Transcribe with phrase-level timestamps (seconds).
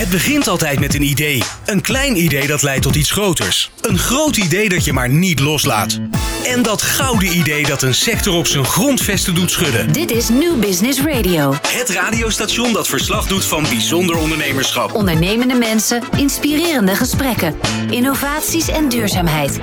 [0.00, 1.42] Het begint altijd met een idee.
[1.64, 3.70] Een klein idee dat leidt tot iets groters.
[3.80, 6.00] Een groot idee dat je maar niet loslaat.
[6.44, 9.92] En dat gouden idee dat een sector op zijn grondvesten doet schudden.
[9.92, 11.54] Dit is New Business Radio.
[11.68, 14.94] Het radiostation dat verslag doet van bijzonder ondernemerschap.
[14.94, 17.54] Ondernemende mensen, inspirerende gesprekken,
[17.90, 19.58] innovaties en duurzaamheid.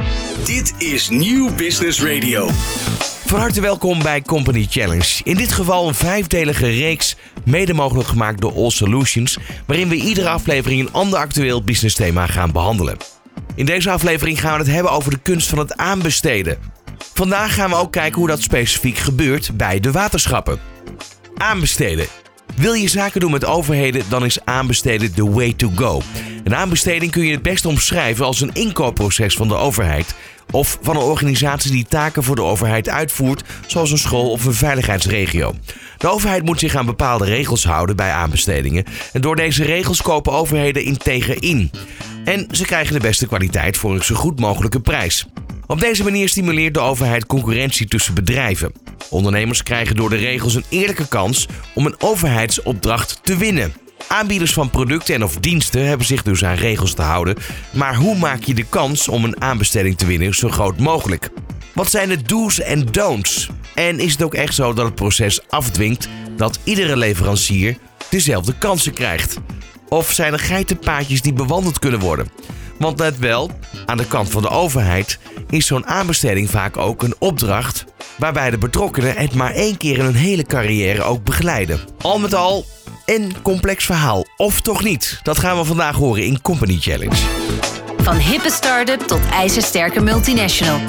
[0.46, 2.50] Dit is New Business Radio.
[3.26, 5.22] Van harte welkom bij Company Challenge.
[5.24, 10.30] In dit geval een vijfdelige reeks, mede mogelijk gemaakt door All Solutions, waarin we iedere
[10.30, 13.17] aflevering een ander actueel business thema gaan behandelen.
[13.56, 16.58] In deze aflevering gaan we het hebben over de kunst van het aanbesteden.
[17.14, 20.60] Vandaag gaan we ook kijken hoe dat specifiek gebeurt bij de waterschappen.
[21.38, 22.08] Aanbesteden.
[22.56, 26.02] Wil je zaken doen met overheden, dan is aanbesteden the way to go.
[26.44, 30.16] Een aanbesteding kun je het best omschrijven als een inkoopproces van de overheid
[30.52, 34.54] of van een organisatie die taken voor de overheid uitvoert, zoals een school of een
[34.54, 35.56] veiligheidsregio.
[35.98, 40.34] De overheid moet zich aan bepaalde regels houden bij aanbestedingen en door deze regels kopen
[40.34, 41.72] overheden integer in.
[42.26, 45.28] En ze krijgen de beste kwaliteit voor een zo goed mogelijke prijs.
[45.68, 48.72] Op deze manier stimuleert de overheid concurrentie tussen bedrijven.
[49.10, 53.74] Ondernemers krijgen door de regels een eerlijke kans om een overheidsopdracht te winnen.
[54.08, 57.36] Aanbieders van producten en of diensten hebben zich dus aan regels te houden.
[57.72, 61.30] Maar hoe maak je de kans om een aanbesteding te winnen zo groot mogelijk?
[61.74, 63.50] Wat zijn de do's en don'ts?
[63.74, 67.78] En is het ook echt zo dat het proces afdwingt dat iedere leverancier
[68.10, 69.38] dezelfde kansen krijgt?
[69.90, 72.30] Of zijn er geitenpaadjes die bewandeld kunnen worden?
[72.80, 73.52] Want net wel,
[73.86, 75.20] aan de kant van de overheid
[75.50, 77.86] is zo'n aanbesteding vaak ook een opdracht
[78.18, 81.80] waarbij de betrokkenen het maar één keer in hun hele carrière ook begeleiden.
[82.02, 82.66] Al met al
[83.08, 85.20] een complex verhaal, of toch niet?
[85.24, 87.16] Dat gaan we vandaag horen in Company Challenge.
[87.98, 90.80] Van hippe start-up tot ijzersterke multinational.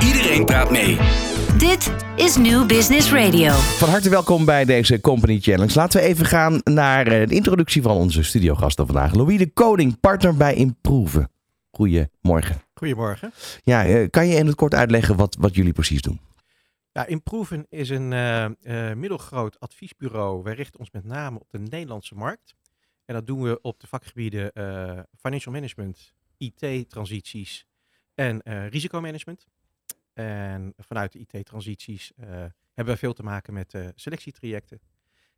[0.00, 0.98] Iedereen praat mee.
[1.58, 3.52] Dit is New Business Radio.
[3.52, 5.72] Van harte welkom bij deze Company Challenge.
[5.74, 9.14] Laten we even gaan naar eh, de introductie van onze studiogasten vandaag.
[9.14, 11.28] Louis de Koning, partner bij Improve.
[11.70, 12.62] Goedemorgen.
[12.74, 13.32] Goedemorgen.
[13.62, 16.20] Ja, eh, kan je in het kort uitleggen wat, wat jullie precies doen?
[16.94, 20.42] Ja, Improven is een eh, eh, middelgroot adviesbureau.
[20.42, 22.54] Wij richten ons met name op de Nederlandse markt.
[23.04, 27.66] En dat doen we op de vakgebieden eh, financial management, IT-transities
[28.14, 29.46] en risicomanagement.
[30.12, 32.12] En vanuit de IT-transities
[32.74, 34.80] hebben we veel te maken met selectietrajecten.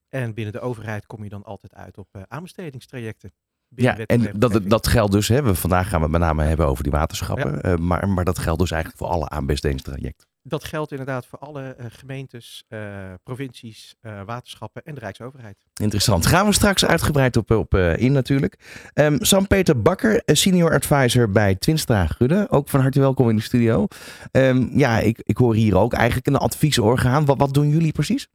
[0.09, 3.33] En binnen de overheid kom je dan altijd uit op aanbestedingstrajecten.
[3.69, 6.67] Ja, en dat, dat geldt dus, hè, we, vandaag gaan we het met name hebben
[6.67, 10.29] over die waterschappen, maar, maar dat geldt dus eigenlijk voor alle aanbestedingstrajecten.
[10.49, 15.67] Dat geldt inderdaad voor alle uh, gemeentes, uh, provincies, uh, waterschappen en de Rijksoverheid.
[15.75, 16.27] Interessant.
[16.27, 18.89] Gaan we straks uitgebreid op, op in natuurlijk.
[18.95, 22.47] Um, Sam-Peter Bakker, senior advisor bij Twinstra Gudde.
[22.51, 23.87] Ook van harte welkom in de studio.
[24.33, 27.25] Um, ja, ik, ik hoor hier ook eigenlijk een adviesorgaan.
[27.25, 28.29] Wat, wat doen jullie precies?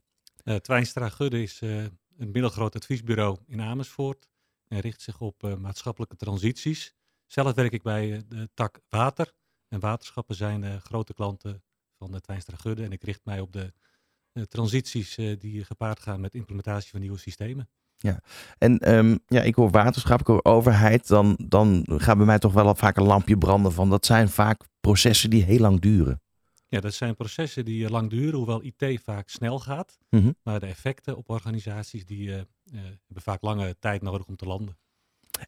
[0.60, 4.28] Twinstra Gudde is een middelgroot adviesbureau in Amersfoort.
[4.68, 6.94] En richt zich op maatschappelijke transities.
[7.26, 9.32] Zelf werk ik bij de tak water.
[9.68, 11.62] En waterschappen zijn grote klanten
[12.02, 12.84] van de Twijnstra Gudde.
[12.84, 13.72] En ik richt mij op de
[14.32, 17.68] uh, transities uh, die gepaard gaan met implementatie van nieuwe systemen.
[17.96, 18.20] Ja,
[18.58, 21.08] en um, ja, ik hoor waterschap, ik hoor overheid.
[21.08, 24.62] Dan, dan gaat bij mij toch wel vaak een lampje branden van dat zijn vaak
[24.80, 26.20] processen die heel lang duren.
[26.68, 29.98] Ja, dat zijn processen die uh, lang duren, hoewel IT vaak snel gaat.
[30.10, 30.34] Mm -hmm.
[30.42, 34.76] Maar de effecten op organisaties die hebben vaak lange tijd nodig om te landen.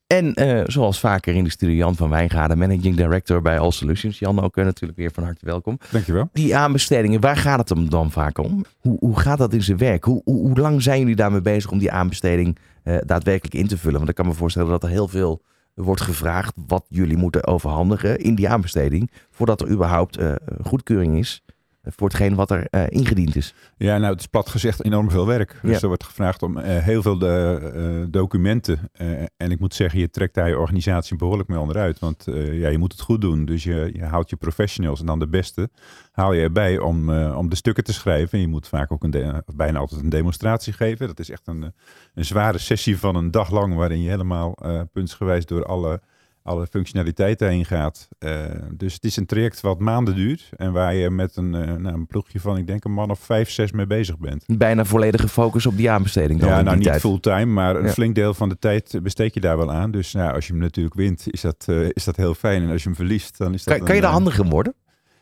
[0.06, 4.19] En uh, zoals vaker in de studio Jan van Wijngaarden, Managing Director bij All Solutions.
[4.19, 5.78] Jan, ook uh, natuurlijk weer van harte welkom.
[5.91, 6.28] Dankjewel.
[6.32, 8.65] Die aanbestedingen, waar gaat het hem dan vaak om?
[8.78, 10.05] Hoe, hoe gaat dat in zijn werk?
[10.05, 13.78] Hoe, hoe, hoe, lang zijn jullie daarmee bezig om die aanbesteding uh, daadwerkelijk in te
[13.78, 13.97] vullen?
[13.97, 15.43] Want ik kan me voorstellen dat er heel veel
[15.75, 19.11] wordt gevraagd wat jullie moeten overhandigen in die aanbesteding.
[19.31, 20.19] Voordat er überhaupt
[20.62, 21.43] goedkeuring is
[21.84, 23.55] voor hetgeen wat er uh, ingediend is.
[23.77, 25.59] Ja, nou, het is plat gezegd enorm veel werk.
[25.62, 25.81] Dus ja.
[25.81, 28.91] er wordt gevraagd om uh, heel veel de, uh, documenten.
[29.37, 31.99] en ik moet zeggen, je trekt daar je organisatie behoorlijk mee onderuit.
[31.99, 33.44] Want ja, je moet het goed doen.
[33.44, 35.71] Dus je, je haalt je professionals en dan de beste
[36.12, 38.33] haal je erbij om, om de stukken te schrijven.
[38.33, 41.06] En je moet vaak ook een bijna altijd een demonstratie geven.
[41.06, 41.73] Dat is echt een,
[42.15, 44.58] een zware sessie van een dag lang, waarin je helemaal
[44.93, 46.00] puntsgewijs door alle
[46.44, 48.08] alle functionaliteiten heen gaat.
[48.19, 51.73] Uh, dus het is een traject wat maanden duurt en waar je met een, uh,
[51.73, 54.44] nou, een ploegje van, ik denk een man of vijf, zes mee bezig bent.
[54.46, 57.00] Bijna volledige focus op die aanbesteding dan Ja, nou niet tijd.
[57.00, 57.93] fulltime, maar een ja.
[57.93, 59.91] flink deel van de tijd besteed je daar wel aan.
[59.91, 62.62] Dus nou, als je hem natuurlijk wint, is dat, uh, is dat heel fijn.
[62.62, 63.73] En als je hem verliest, dan is dat...
[63.73, 64.75] Kan, een, kan je daar handig in worden?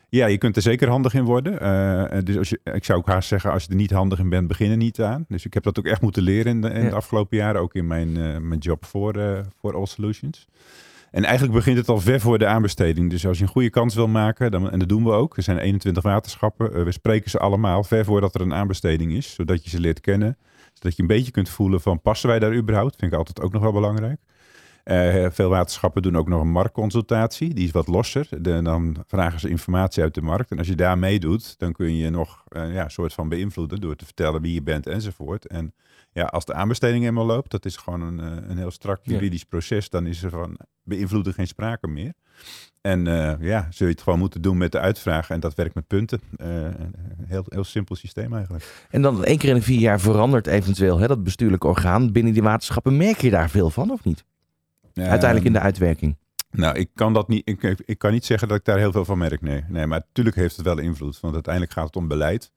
[0.09, 2.25] Ja, je kunt er zeker handig in worden.
[2.25, 4.47] dus als je, ik zou ook haast zeggen, als je er niet handig in bent,
[4.47, 5.25] begin er niet aan.
[5.27, 6.89] Dus ik heb dat ook echt moeten leren in de, in ja.
[6.89, 8.11] de afgelopen jaren, ook in mijn,
[8.47, 10.47] mijn job voor, voor All Solutions.
[11.13, 13.09] En eigenlijk begint het al ver voor de aanbesteding.
[13.09, 15.37] Dus als je een goede kans wil maken, dan, en dat doen we ook.
[15.37, 16.85] Er zijn 21 waterschappen.
[16.85, 20.37] We spreken ze allemaal ver voordat er een aanbesteding is, zodat je ze leert kennen.
[20.79, 22.95] Dat je een beetje kunt voelen van passen wij daar überhaupt?
[22.95, 24.19] Vind ik altijd ook nog wel belangrijk.
[24.85, 27.53] Uh, veel waterschappen doen ook nog een marktconsultatie.
[27.53, 28.27] Die is wat losser.
[28.63, 30.51] Dan vragen ze informatie uit de markt.
[30.51, 33.95] En als je daar meedoet, dan kun je nog uh, ja, soort van beïnvloeden door
[33.95, 35.47] te vertellen wie je bent enzovoort.
[35.47, 35.73] En
[36.13, 39.39] ja, als de aanbesteding eenmaal loopt, dat is gewoon een, uh, een heel strak juridisch
[39.39, 39.45] ja.
[39.49, 42.13] proces, dan is er van beïnvloeden geen sprake meer.
[42.81, 43.05] En
[43.39, 46.21] ja, zul je het gewoon moeten doen met de uitvraag en dat werkt met punten.
[46.37, 46.95] een
[47.25, 48.85] heel, heel simpel systeem eigenlijk.
[48.89, 52.33] En dan één keer in de vier jaar verandert eventueel hè, dat bestuurlijk orgaan binnen
[52.33, 52.97] die waterschappen.
[52.97, 54.23] Merk je daar veel van of niet?
[54.93, 56.17] Uiteindelijk in de uitwerking.
[56.53, 57.49] Nou, ik kan dat niet.
[57.49, 59.41] Ik, ik kan niet zeggen dat ik daar heel veel van merk.
[59.41, 61.19] Nee, nee maar natuurlijk heeft het wel invloed.
[61.19, 62.51] Want uiteindelijk gaat het om beleid.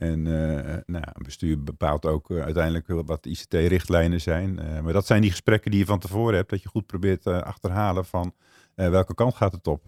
[0.00, 4.60] En uh, nou, bestuur bepaalt ook uh, uiteindelijk wat ICT-richtlijnen zijn.
[4.62, 6.50] Uh, maar dat zijn die gesprekken die je van tevoren hebt.
[6.50, 8.34] Dat je goed probeert achterhalen van
[8.74, 9.82] welke kant gaat het op.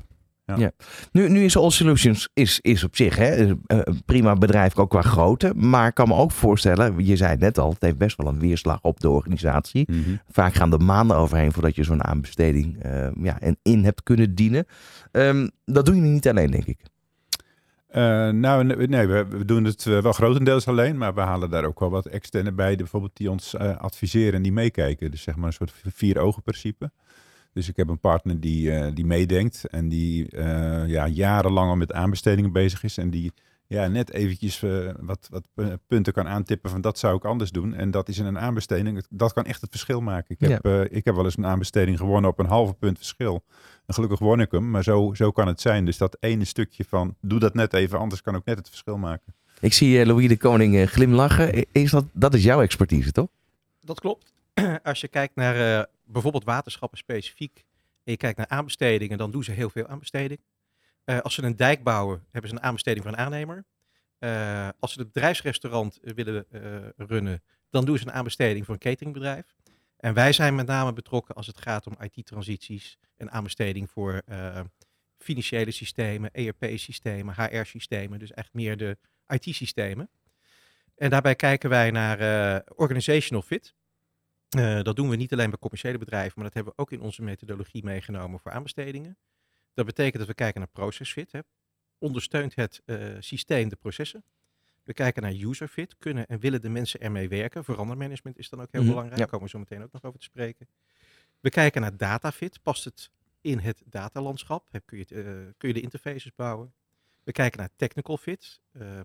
[0.45, 0.57] Ja.
[0.57, 0.71] ja.
[1.13, 5.03] Nu, nu is All Solutions is, is op zich hè, een prima bedrijf, ook qua
[5.03, 5.55] grootte.
[5.55, 8.27] Maar ik kan me ook voorstellen, je zei het net al, het heeft best wel
[8.27, 9.91] een weerslag op de organisatie.
[9.93, 10.21] Mm -hmm.
[10.29, 14.35] Vaak gaan er maanden overheen voordat je zo'n aanbesteding uh, ja, en in hebt kunnen
[14.35, 14.67] dienen.
[15.13, 16.79] Um, dat doe je niet alleen, denk ik.
[17.95, 21.91] Uh, nou, nee, we, doen het wel grotendeels alleen, maar we halen daar ook wel
[21.91, 25.11] wat externe bij, bijvoorbeeld die ons uh, adviseren en die meekijken.
[25.11, 26.91] Dus zeg maar een soort vier ogen principe.
[27.53, 30.37] Dus ik heb een partner die, die meedenkt en die
[30.87, 32.99] ja, jarenlang al met aanbestedingen bezig is.
[32.99, 33.33] En die
[33.73, 35.49] ja, net eventjes uh, wat, wat
[35.87, 37.75] punten kan aantippen van dat zou ik anders doen.
[37.75, 40.35] En dat is in een aanbesteding, dat kan echt het verschil maken.
[40.39, 40.87] Ik heb, ja.
[40.91, 43.45] ik heb wel eens een aanbesteding gewonnen op een halve punt verschil.
[43.87, 45.85] En gelukkig won ik hem, maar zo, zo kan het zijn.
[45.85, 48.99] Dus dat ene stukje van doe dat net even anders kan ook net het verschil
[48.99, 49.35] maken.
[49.61, 51.65] Ik zie Louis de Koning glimlachen.
[51.73, 53.29] Is dat, dat is jouw expertise, toch?
[53.81, 54.33] Dat klopt.
[54.83, 57.65] Als je kijkt naar bijvoorbeeld waterschappen specifiek
[58.05, 60.41] en je kijkt naar aanbestedingen, dan doen ze heel veel aanbesteding.
[61.13, 63.65] Uh, als ze een dijk bouwen, hebben ze een aanbesteding van een aannemer.
[64.19, 66.61] Uh, als ze het bedrijfsrestaurant willen uh,
[66.97, 69.55] runnen, dan doen ze een aanbesteding voor een cateringbedrijf.
[69.97, 74.23] En wij zijn met name betrokken als het gaat om IT-transities en aanbesteding voor
[75.19, 80.11] financiële systemen, ERP-systemen, HR-systemen, dus echt meer de IT-systemen.
[80.95, 83.75] En daarbij kijken wij naar organizational fit.
[84.83, 87.23] Dat doen we niet alleen bij commerciële bedrijven, maar dat hebben we ook in onze
[87.23, 89.17] methodologie meegenomen voor aanbestedingen.
[89.75, 91.33] Dat betekent dat we kijken naar processfit.
[91.33, 91.41] Hè.
[91.99, 94.25] Ondersteunt het uh, systeem de processen?
[94.83, 95.97] We kijken naar userfit.
[95.99, 97.65] Kunnen en willen de mensen ermee werken?
[97.65, 98.95] Verandermanagement is dan ook heel mm -hmm.
[98.95, 99.19] belangrijk.
[99.21, 100.69] Daar komen we zo meteen ook nog over te spreken.
[101.41, 102.63] We kijken naar datafit.
[102.63, 103.11] Past het
[103.41, 104.67] in het datalandschap?
[104.71, 105.25] Heb, kun, je het, uh,
[105.57, 106.73] kun je de interfaces bouwen?
[107.25, 108.61] We kijken naar technical fit.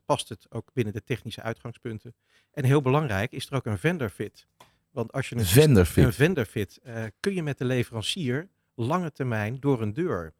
[0.05, 2.15] past het ook binnen de technische uitgangspunten?
[2.51, 4.47] En heel belangrijk is er ook een vendor fit.
[4.91, 9.59] Want als je een vendorfit, een vendorfit uh, kun je met de leverancier lange termijn
[9.59, 10.33] door een deur.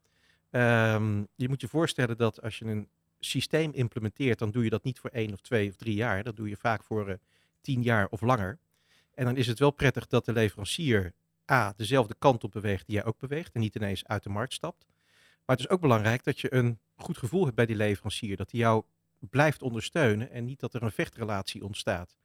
[0.50, 4.84] Um, je moet je voorstellen dat als je een systeem implementeert, dan doe je dat
[4.84, 6.22] niet voor één of twee of drie jaar.
[6.22, 7.14] Dat doe je vaak voor uh,
[7.60, 8.58] tien jaar of langer.
[9.14, 11.12] En dan is het wel prettig dat de leverancier
[11.50, 14.52] A, dezelfde kant op beweegt die jij ook beweegt en niet ineens uit de markt
[14.52, 14.86] stapt.
[15.44, 18.50] Maar het is ook belangrijk dat je een goed gevoel hebt bij die leverancier, dat
[18.50, 18.84] hij jou
[19.18, 22.16] blijft ondersteunen en niet dat er een vechtrelatie ontstaat.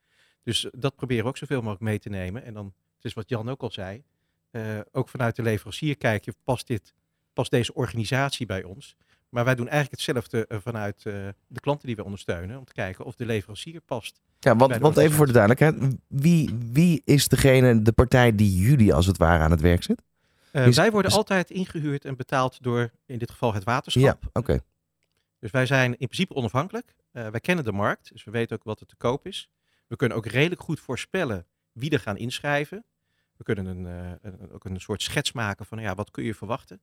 [0.44, 2.44] Dus dat proberen we ook zoveel mogelijk mee te nemen.
[2.44, 4.04] En dan, het is wat Jan ook al zei,
[4.52, 6.94] uh, ook vanuit de leverancier kijk je, past, dit,
[7.34, 8.96] past deze organisatie bij ons?
[9.30, 11.14] Maar wij doen eigenlijk hetzelfde uh, vanuit uh,
[11.48, 14.22] de klanten die we ondersteunen, om te kijken of de leverancier past.
[14.40, 18.94] Ja, want, want even voor de duidelijkheid, wie, wie is degene, de partij die jullie
[18.94, 20.02] als het ware aan het werk zit?
[20.52, 21.18] Is, wij worden is...
[21.18, 24.04] altijd ingehuurd en betaald door, in dit geval, het waterschap.
[24.22, 24.40] Ja, oké.
[24.40, 24.62] Okay.
[25.40, 26.96] Dus wij zijn in principe onafhankelijk.
[27.12, 29.50] wij kennen de markt, dus we weten ook wat er te koop is.
[29.88, 32.86] We kunnen ook redelijk goed voorspellen wie er gaan inschrijven.
[33.38, 36.36] We kunnen een, uh, een, ook een soort schets maken van ja, wat kun je
[36.36, 36.82] verwachten.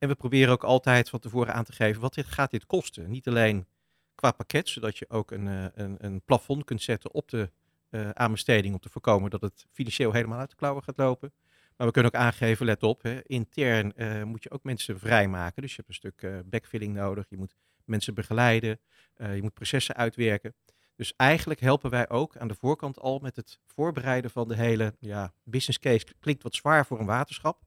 [0.00, 3.10] En we proberen ook altijd van tevoren aan te geven wat dit, gaat dit kosten.
[3.10, 3.66] Niet alleen
[4.14, 7.50] qua pakket, zodat je ook een, uh, een, een plafond kunt zetten op de
[7.90, 11.32] uh, aanbesteding om te voorkomen dat het financieel helemaal uit de klauwen gaat lopen.
[11.76, 13.92] Maar we kunnen ook aangeven, let op, hè, intern
[14.28, 15.62] moet je ook mensen vrijmaken.
[15.62, 17.54] Dus je hebt een stuk backfilling nodig, je moet
[17.84, 18.80] mensen begeleiden,
[19.16, 20.54] je moet processen uitwerken.
[20.96, 24.94] Dus eigenlijk helpen wij ook aan de voorkant al met het voorbereiden van de hele
[24.98, 26.06] ja, business case.
[26.20, 27.62] Klinkt wat zwaar voor een waterschap,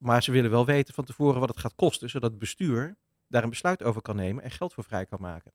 [0.00, 2.96] maar ze willen wel weten van tevoren wat het gaat kosten, zodat het bestuur
[3.28, 5.52] daar een besluit over kan nemen en geld voor vrij kan maken.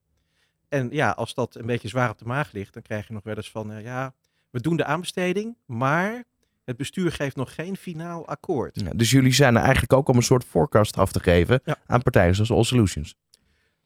[0.70, 3.24] En ja, als dat een beetje zwaar op de maag ligt, dan krijg je nog
[3.24, 4.14] wel eens van, uh, ja,
[4.50, 6.24] we doen de aanbesteding, maar
[6.64, 8.82] het bestuur geeft nog geen finaal akkoord.
[8.82, 11.78] Ja, dus jullie zijn er eigenlijk ook om een soort forecast af te geven ja.
[11.86, 13.16] aan partijen zoals All Solutions.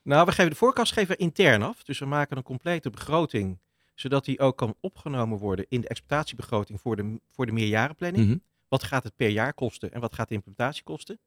[0.01, 1.83] Nou, we geven de voorkast geven intern af.
[1.83, 3.59] Dus we maken een complete begroting,
[3.95, 8.25] zodat die ook kan opgenomen worden in de exploitatiebegroting voor de, voor de meerjarenplanning.
[8.25, 8.41] Mm -hmm.
[8.69, 11.19] Wat gaat het per jaar kosten en wat gaat de implementatie kosten?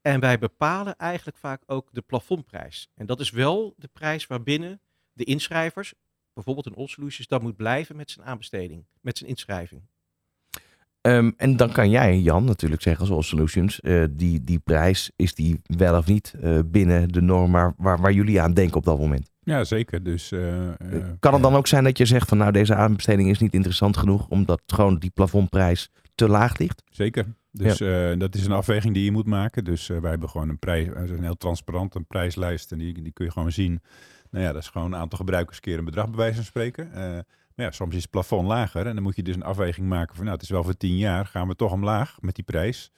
[0.00, 2.88] En wij bepalen eigenlijk vaak ook de plafondprijs.
[2.94, 4.80] En dat is wel de prijs waarbinnen
[5.12, 5.94] de inschrijvers,
[6.32, 9.82] bijvoorbeeld een All Solutions dan moet blijven met zijn aanbesteding, met zijn inschrijving.
[11.00, 15.10] Ehm, en dan kan jij, Jan, natuurlijk zeggen als All Solutions, eh, die, die prijs,
[15.16, 18.76] is die wel of niet eh, binnen de norm waar, waar, waar jullie aan denken
[18.76, 19.30] op dat moment?
[19.40, 20.02] Ja, zeker.
[20.02, 20.68] Dus, eh,
[21.20, 23.96] kan het dan ook zijn dat je zegt van nou deze aanbesteding is niet interessant
[23.96, 26.82] genoeg omdat gewoon die plafondprijs te laag ligt?
[26.90, 27.26] Zeker.
[27.52, 29.64] Dus eh, dat is een afweging die je moet maken.
[29.64, 33.12] Dus wij hebben gewoon een prijs, we zijn heel transparant, een prijslijst en die, die
[33.12, 33.82] kun je gewoon zien.
[34.30, 36.90] Nou ja, dat is gewoon een aantal gebruikers keer een bedrag bij wijze van spreken.
[37.54, 40.14] maar ja, soms is het plafond lager en dan moet je dus een afweging maken
[40.14, 42.92] van nou het is wel voor tien jaar, gaan we toch omlaag met die prijs.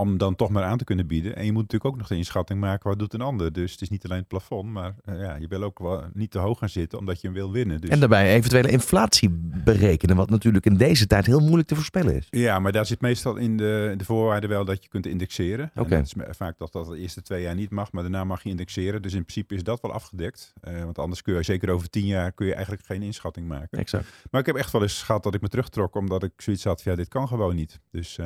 [0.00, 1.36] Uh, om dan toch maar aan te kunnen bieden.
[1.36, 3.52] En je moet natuurlijk ook nog de inschatting maken, wat doet een ander?
[3.52, 6.30] Dus het is niet alleen het plafond, maar uh, ja, je wil ook wel niet
[6.30, 7.80] te hoog gaan zitten, omdat je hem wil winnen.
[7.80, 7.90] Dus...
[7.90, 9.30] En daarbij eventuele inflatie
[9.64, 12.26] berekenen, wat natuurlijk in deze tijd heel moeilijk te voorspellen is.
[12.30, 15.70] Ja, maar daar zit meestal in de, in de voorwaarden wel dat je kunt indexeren.
[15.74, 15.88] Oké.
[15.88, 18.48] Dat is vaak dat dat de eerste twee jaar niet mag, maar daarna mag je
[18.48, 19.02] indexeren.
[19.02, 20.52] Dus in principe is dat wel afgedekt.
[20.68, 23.78] Uh, want anders kun je, zeker over tien jaar, kun je eigenlijk geen inschatting maken.
[23.78, 24.06] Exact.
[24.30, 26.82] Maar ik heb echt wel eens gehad dat ik me terugtrok, omdat ik zoiets had
[26.82, 27.80] ja, dit kan gewoon niet.
[27.90, 28.18] Dus...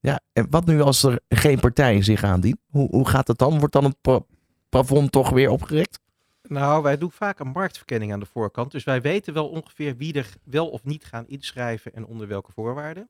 [0.00, 2.58] Ja, en wat nu als er geen partijen zich aandient?
[2.70, 3.58] Hoe, hoe gaat het dan?
[3.58, 4.24] Wordt dan het
[4.68, 6.00] plafond toch weer opgerekt?
[6.42, 8.72] Nou, wij doen vaak een marktverkenning aan de voorkant.
[8.72, 12.52] Dus wij weten wel ongeveer wie er wel of niet gaan inschrijven en onder welke
[12.52, 13.08] voorwaarden.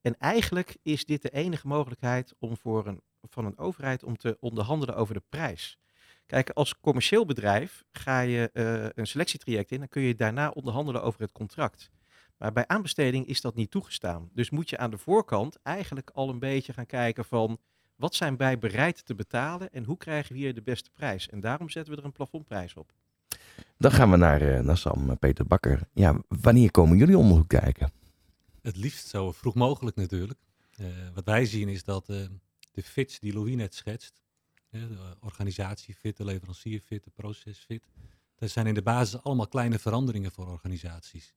[0.00, 4.36] En eigenlijk is dit de enige mogelijkheid om voor een, van een overheid om te
[4.40, 5.78] onderhandelen over de prijs.
[6.26, 11.02] Kijk, als commercieel bedrijf ga je uh, een selectietraject in, dan kun je daarna onderhandelen
[11.02, 11.90] over het contract.
[12.38, 14.30] Maar bij aanbesteding is dat niet toegestaan.
[14.32, 17.58] Dus moet je aan de voorkant eigenlijk al een beetje gaan kijken van
[17.96, 21.28] wat zijn wij bereid te betalen en hoe krijgen we hier de beste prijs.
[21.28, 22.92] En daarom zetten we er een plafondprijs op.
[23.76, 25.88] Dan gaan we naar, uh, naar Sam, eh, Peter Bakker.
[25.92, 27.92] Ja, wanneer komen jullie om kijken?
[28.62, 30.38] Het liefst zo vroeg mogelijk natuurlijk.
[30.80, 32.26] Uh, wat wij zien is dat uh,
[32.72, 34.22] de fits die Louis net schetst,
[34.70, 37.82] de organisatie fit, de leverancier fit, de proces fit,
[38.34, 41.34] dat zijn in de basis allemaal kleine veranderingen voor organisaties.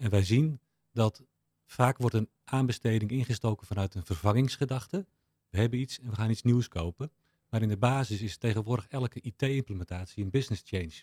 [0.00, 0.60] En wij zien
[0.92, 1.22] dat
[1.66, 5.06] vaak wordt een aanbesteding ingestoken vanuit een vervangingsgedachte.
[5.50, 7.10] We hebben iets en we gaan iets nieuws kopen.
[7.48, 11.02] Maar in de basis is tegenwoordig elke IT-implementatie een business change.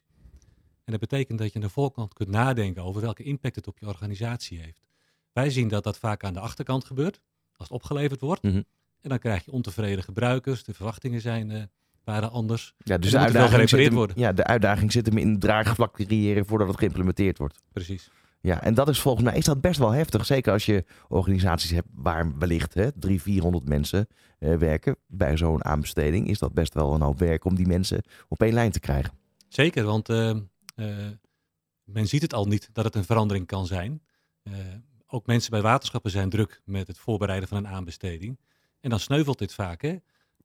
[0.83, 3.79] En dat betekent dat je aan de voorkant kunt nadenken over welke impact het op
[3.79, 4.85] je organisatie heeft.
[5.33, 7.19] Wij zien dat dat vaak aan de achterkant gebeurt,
[7.55, 8.43] als het opgeleverd wordt.
[8.43, 8.61] Mhm.
[9.01, 11.63] En dan krijg je ontevreden gebruikers, de verwachtingen zijn, uh,
[12.03, 12.73] waren anders.
[12.77, 14.19] Ja, dus de uitdaging, zit hem, worden.
[14.19, 17.61] ja, de uitdaging zit hem in het draagvlak creëren voordat het geïmplementeerd wordt.
[17.73, 18.09] Precies.
[18.41, 20.25] Ja, en dat is volgens mij is dat best wel heftig.
[20.25, 24.08] Zeker als je organisaties hebt waar wellicht hè, 300, 400 mensen
[24.39, 24.98] eh, werken.
[25.08, 28.53] Bij zo'n aanbesteding is dat best wel een hoop werk om die mensen op één
[28.53, 29.13] lijn te krijgen.
[29.48, 31.12] Zeker, want eh, eh,
[31.84, 34.01] men ziet het al niet dat het een verandering kan zijn.
[35.08, 38.39] Ook mensen bij waterschappen zijn druk met het voorbereiden van een aanbesteding.
[38.79, 39.82] En dan sneuvelt dit vaak.
[39.82, 39.98] Hè?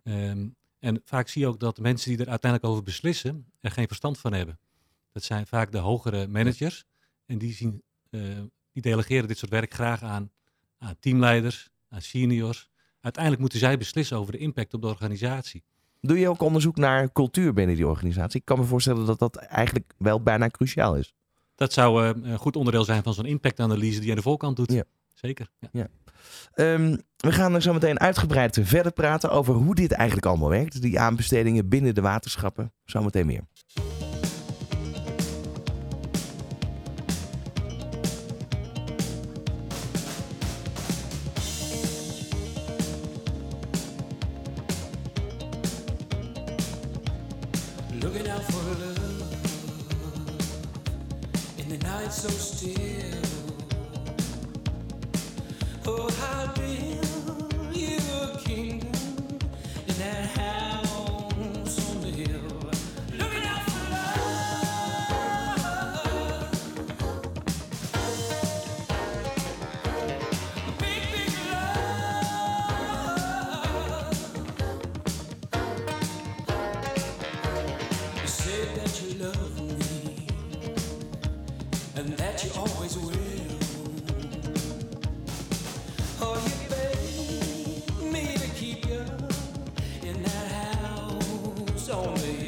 [0.02, 3.86] Ehm, en vaak zie je ook dat mensen die er uiteindelijk over beslissen, er geen
[3.86, 4.58] verstand van hebben.
[5.12, 6.84] Dat zijn vaak de hogere managers.
[7.32, 8.20] En die, zien, eh,
[8.72, 10.30] die delegeren dit soort werk graag aan,
[10.78, 12.70] aan teamleiders, aan seniors.
[13.00, 15.62] Uiteindelijk moeten zij beslissen over de impact op de organisatie.
[16.00, 18.40] Doe je ook onderzoek naar cultuur binnen die organisatie?
[18.40, 21.14] Ik kan me voorstellen dat dat eigenlijk wel bijna cruciaal is.
[21.54, 24.56] Dat zou eh, een goed onderdeel zijn van zo'n impactanalyse die je aan de voorkant
[24.56, 24.72] doet.
[24.72, 24.84] Ja.
[25.12, 25.50] Zeker.
[25.72, 25.88] Ja.
[26.54, 30.82] Ehm, we gaan er zo meteen uitgebreid verder praten over hoe dit eigenlijk allemaal werkt.
[30.82, 32.72] Die aanbestedingen binnen de waterschappen.
[32.84, 33.44] Zometeen meer.
[52.22, 52.91] So still.
[91.92, 92.41] Only.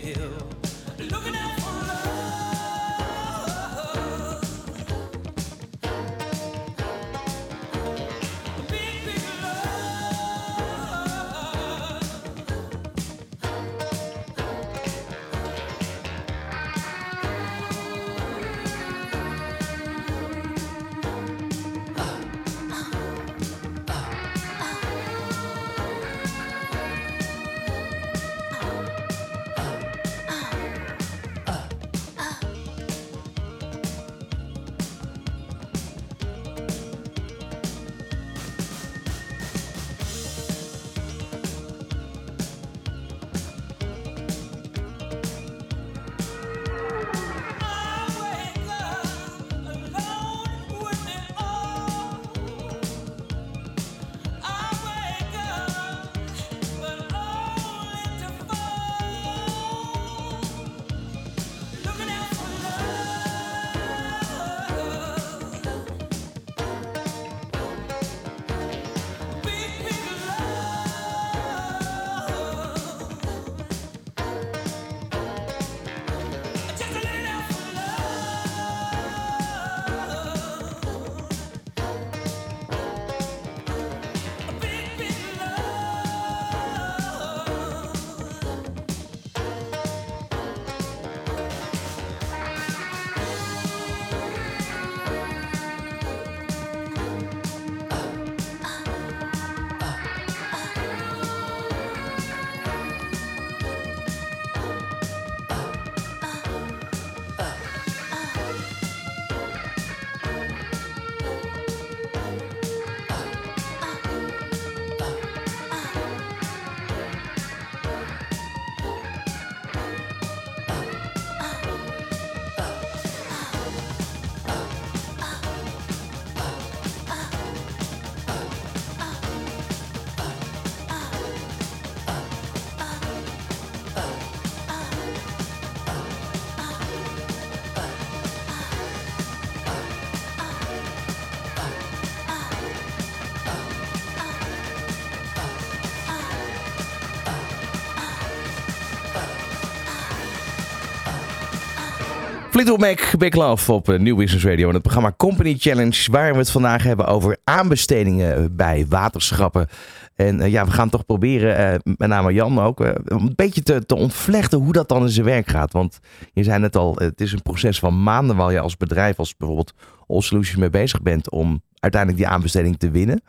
[152.64, 154.68] Little Mac, Big Love op eh, New Business Radio.
[154.68, 159.68] En het programma Company Challenge, waar we het vandaag hebben over aanbestedingen bij waterschappen.
[160.14, 163.86] En eh, ja, we gaan toch proberen, eh, met name Jan ook, een beetje te,
[163.86, 165.72] te ontvlechten hoe dat dan in zijn werk gaat.
[165.72, 165.98] Want
[166.32, 169.36] je zei net al, het is een proces van maanden waar je als bedrijf, als
[169.36, 169.72] bijvoorbeeld
[170.06, 173.22] All Solutions mee bezig bent om uiteindelijk die aanbesteding te winnen.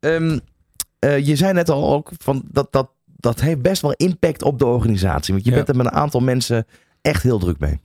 [0.00, 0.38] Ehm,
[0.98, 4.58] eh, je zei net al ook, van dat, dat, dat heeft best wel impact op
[4.58, 5.32] de organisatie.
[5.34, 5.56] Want je Ja.
[5.56, 6.66] bent er met een aantal mensen
[7.02, 7.80] echt heel druk mee.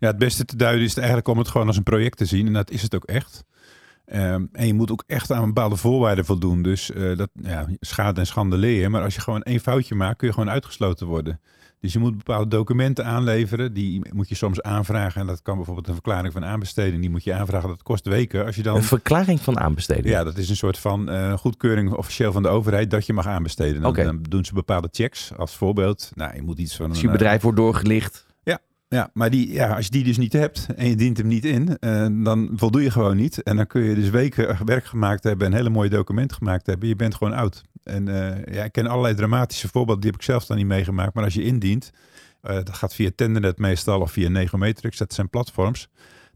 [0.00, 2.24] Ja, het beste te duiden is het eigenlijk om het gewoon als een project te
[2.24, 2.46] zien.
[2.46, 3.44] En dat is het ook echt.
[4.04, 6.62] Ehm, en je moet ook echt aan bepaalde voorwaarden voldoen.
[6.62, 8.88] Dus eh, dat, ja, schade en schande leer je.
[8.88, 11.40] Maar als je gewoon één foutje maakt, kun je gewoon uitgesloten worden.
[11.80, 13.72] Dus je moet bepaalde documenten aanleveren.
[13.72, 15.20] Die moet je soms aanvragen.
[15.20, 17.00] En dat kan bijvoorbeeld een verklaring van aanbesteding.
[17.00, 17.68] Die moet je aanvragen.
[17.68, 18.44] Dat kost weken.
[18.44, 18.76] Als je dan...
[18.76, 20.08] Een verklaring van aanbesteding.
[20.08, 23.26] Ja, dat is een soort van eh, goedkeuring officieel van de overheid dat je mag
[23.26, 23.82] aanbesteden.
[23.82, 25.32] Dan, dan doen ze bepaalde checks.
[25.36, 28.28] Als voorbeeld, nou, je moet iets van Als een, je eh, bedrijf wordt doorgelicht.
[28.94, 31.44] Ja, maar die, ja, als je die dus niet hebt en je dient hem niet
[31.44, 33.42] in, eh, dan voldoe je gewoon niet.
[33.42, 36.88] En dan kun je dus weken werk gemaakt hebben en hele mooie documenten gemaakt hebben.
[36.88, 37.62] Je bent gewoon oud.
[37.82, 41.14] En eh, ja, ik ken allerlei dramatische voorbeelden, die heb ik zelf dan niet meegemaakt.
[41.14, 41.90] Maar als je indient,
[42.40, 45.88] eh, dat gaat via Tendernet meestal of via Negomatrix, dat zijn platforms.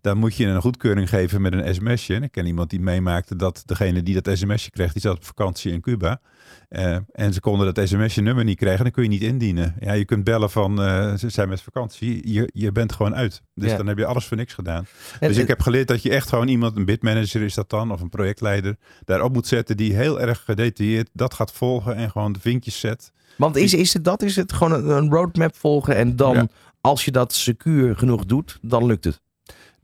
[0.04, 2.14] Dan moet je een goedkeuring geven met een sms'je.
[2.14, 5.24] En ik ken iemand die meemaakte dat degene die dat sms'je kreeg, die zat op
[5.24, 6.20] vakantie in Cuba.
[6.68, 9.74] Eh, en ze konden dat sms'je nummer niet krijgen, dan kun je niet indienen.
[9.80, 13.42] Ja, je kunt bellen van eh, ze zijn met vakantie, je, je bent gewoon uit.
[13.54, 13.76] Dus Ja.
[13.76, 14.86] dan heb je alles voor niks gedaan.
[15.20, 17.90] En- dus ik heb geleerd dat je echt gewoon iemand, een bidmanager is dat dan,
[17.92, 22.32] of een projectleider, daarop moet zetten die heel erg gedetailleerd dat gaat volgen en gewoon
[22.32, 23.12] de vinkjes zet.
[23.36, 24.22] Want is, is het dat?
[24.22, 26.46] Is het gewoon een, een roadmap volgen en dan, Ja.
[26.80, 29.22] als je dat secuur genoeg doet, dan lukt het?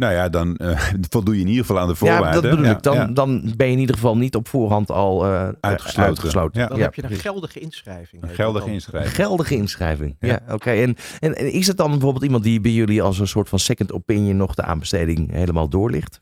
[0.00, 2.42] Nou ja, dan eh, voldoe je in ieder geval aan de Ja, voorwaarden.
[2.42, 2.82] dat bedoel Ja, ik.
[2.82, 3.06] Dan, ja.
[3.06, 6.02] dan ben je in ieder geval niet op voorhand al eh, Uitgesloten.
[6.02, 6.60] uitgesloten.
[6.60, 6.66] Ja.
[6.66, 8.22] Dan heb je een geldige inschrijving.
[8.22, 9.14] Een dat geldige inschrijving.
[9.14, 10.16] Geldige inschrijving.
[10.20, 10.54] Ja, Ja.
[10.54, 10.70] oké.
[10.70, 13.58] En, en, en is het dan bijvoorbeeld iemand die bij jullie als een soort van
[13.58, 16.18] second opinion nog de aanbesteding helemaal doorlicht?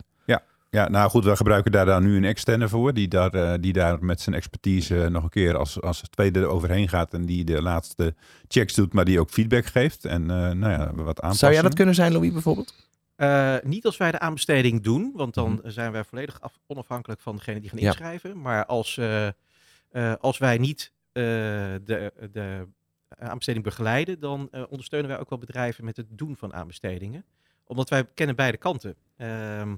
[0.71, 3.73] Ja, nou goed, we gebruiken daar dan nu een externe voor, die daar, eh, die
[3.73, 7.45] daar met zijn expertise eh, nog een keer als, als tweede overheen gaat en die
[7.45, 8.15] de laatste
[8.49, 11.35] checks doet, maar die ook feedback geeft en eh, nou ja, wat aanpassingen.
[11.37, 12.75] Zou jij dat kunnen zijn, Louis, bijvoorbeeld?
[13.19, 15.71] Eh, niet als wij de aanbesteding doen, want dan Mhm.
[15.71, 17.87] zijn wij volledig af- onafhankelijk van degene die gaan Ja.
[17.87, 18.41] inschrijven.
[18.41, 22.67] Maar als, eh, eh, als wij niet de, de
[23.09, 27.25] aanbesteding begeleiden, dan ondersteunen wij ook wel bedrijven met het doen van aanbestedingen.
[27.65, 28.97] Omdat wij kennen beide kanten.
[29.17, 29.77] Ehm,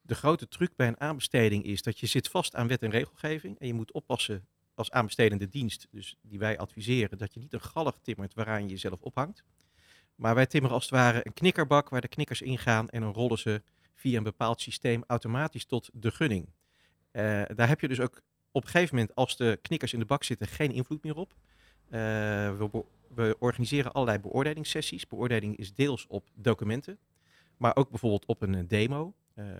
[0.00, 3.58] de grote truc bij een aanbesteding is dat je zit vast aan wet en regelgeving.
[3.58, 7.60] En je moet oppassen als aanbestedende dienst, dus die wij adviseren, dat je niet een
[7.60, 9.44] galg timmert waaraan je jezelf ophangt.
[10.18, 13.38] Maar wij timmeren als het ware een knikkerbak waar de knikkers ingaan en dan rollen
[13.38, 13.62] ze
[13.94, 16.48] via een bepaald systeem automatisch tot de gunning.
[17.10, 20.04] Eh, daar heb je dus ook op een gegeven moment, als de knikkers in de
[20.04, 21.34] bak zitten, geen invloed meer op.
[21.88, 22.00] Eh,
[22.58, 25.06] we, we organiseren allerlei beoordelingssessies.
[25.06, 26.98] Beoordeling is deels op documenten,
[27.56, 29.14] maar ook bijvoorbeeld op een eh, demo.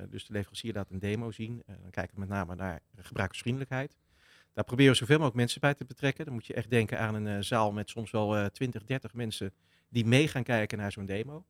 [0.09, 1.63] Dus de leverancier laat een demo zien.
[1.67, 3.97] Dan kijken we met name naar gebruikersvriendelijkheid.
[4.53, 6.25] Daar proberen we zoveel mogelijk mensen bij te betrekken.
[6.25, 9.53] Dan moet je echt denken aan een zaal met soms wel eh 20, 30 mensen
[9.89, 11.45] die mee gaan kijken naar zo'n demo.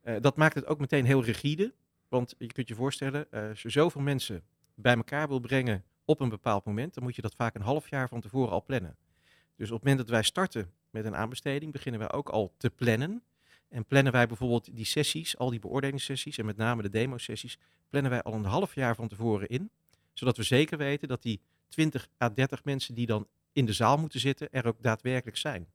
[0.00, 1.72] Eh, dat maakt het ook meteen heel rigide.
[2.08, 4.42] Want je kunt je voorstellen, eh, als je zoveel mensen
[4.74, 7.90] bij elkaar wil brengen op een bepaald moment, dan moet je dat vaak een half
[7.90, 8.96] jaar van tevoren al plannen.
[9.56, 12.70] Dus op het moment dat wij starten met een aanbesteding, beginnen wij ook al te
[12.70, 13.22] plannen.
[13.68, 18.10] En plannen wij bijvoorbeeld die sessies, al die beoordelingssessies en met name de demo-sessies, plannen
[18.10, 19.70] wij al een half jaar van tevoren in.
[20.12, 23.98] Zodat we zeker weten dat die 20 à 30 mensen die dan in de zaal
[23.98, 25.68] moeten zitten, er ook daadwerkelijk zijn.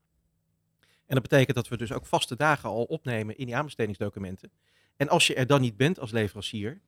[1.14, 4.52] En dat betekent dat we dus ook vaste dagen al opnemen in die aanbestedingsdocumenten.
[4.98, 6.82] En als je er dan niet bent als leverancier,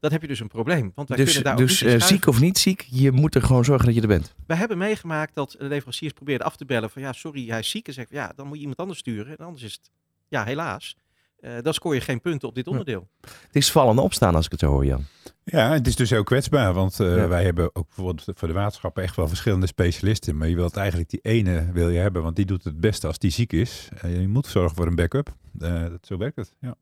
[0.00, 0.92] dan heb je dus een probleem.
[0.94, 3.12] Want wij Dus, kunnen daar dus ook niet in eh, ziek of niet ziek, je
[3.12, 4.34] moet er gewoon zorgen dat je er bent.
[4.46, 7.86] Wij hebben meegemaakt dat leveranciers probeerden af te bellen van ja, sorry, hij is ziek.
[7.86, 9.38] En zegt ja, dan moet je iemand anders sturen.
[9.38, 9.90] En anders is het,
[10.28, 10.96] ja, helaas.
[11.46, 13.08] Eh, dan scoor je geen punten op dit onderdeel.
[13.20, 15.04] Het is vallen en opstaan als ik het zo hoor, Jan.
[15.44, 17.28] Ja, het is dus heel kwetsbaar, want eh, Ja.
[17.28, 20.36] wij hebben ook bijvoorbeeld voor de waterschappen echt wel verschillende specialisten.
[20.36, 23.18] Maar je wilt eigenlijk die ene wil je hebben, want die doet het beste als
[23.18, 23.88] die ziek is.
[24.00, 25.34] Eh, je moet zorgen voor een backup.
[25.58, 26.74] Eh, dat, zo werkt het, ja.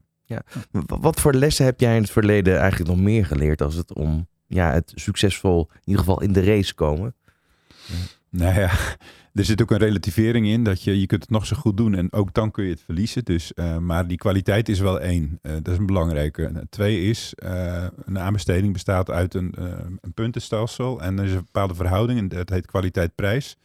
[0.70, 3.92] W- Wat voor lessen heb jij in het verleden eigenlijk nog meer geleerd als het
[3.94, 7.14] om ja, het succesvol, in ieder geval in de race komen?
[8.30, 8.70] Nou ja,
[9.34, 11.94] er zit ook een relativering in dat je, je kunt het nog zo goed doen
[11.94, 13.24] en ook dan kun je het verliezen.
[13.24, 15.38] Dus, eh, maar die kwaliteit is wel één.
[15.42, 16.46] Eh, dat is een belangrijke.
[16.46, 19.64] En Twee is, eh, een aanbesteding bestaat uit een, eh,
[20.00, 23.56] een puntenstelsel en er is een bepaalde verhouding en dat heet kwaliteit-prijs.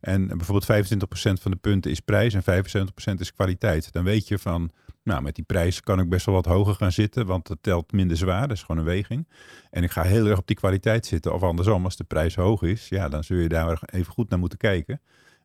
[0.00, 3.92] En bijvoorbeeld 25% van de punten is prijs en 75% is kwaliteit.
[3.92, 4.70] Dan weet je van,
[5.06, 7.92] nou met die prijs kan ik best wel wat hoger gaan zitten, want het telt
[7.92, 8.48] minder zwaar.
[8.48, 9.28] Dat is gewoon een weging.
[9.70, 11.34] En ik ga heel erg op die kwaliteit zitten.
[11.34, 14.38] Of andersom, als de prijs hoog is, ja, dan zul je daar even goed naar
[14.38, 15.00] moeten kijken.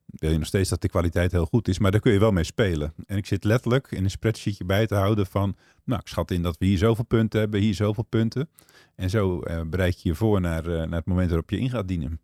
[0.06, 2.32] wil je nog steeds dat de kwaliteit heel goed is, maar daar kun je wel
[2.32, 2.94] mee spelen.
[3.06, 6.42] En ik zit letterlijk in een spreadsheetje bij te houden van, nou, ik schat in
[6.42, 8.50] dat we hier zoveel punten hebben, hier zoveel punten.
[8.96, 11.70] En zo eh, bereid je je voor naar, eh, naar het moment waarop je in
[11.70, 12.20] gaat dienen.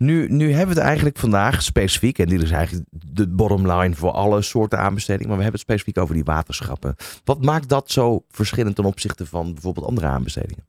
[0.00, 3.94] Nu, nu hebben we het eigenlijk vandaag specifiek, en dit is eigenlijk de bottom line
[3.94, 6.94] voor alle soorten aanbestedingen, maar we hebben het specifiek over die waterschappen.
[7.24, 10.64] Wat maakt dat zo verschillend ten opzichte van bijvoorbeeld andere aanbestedingen?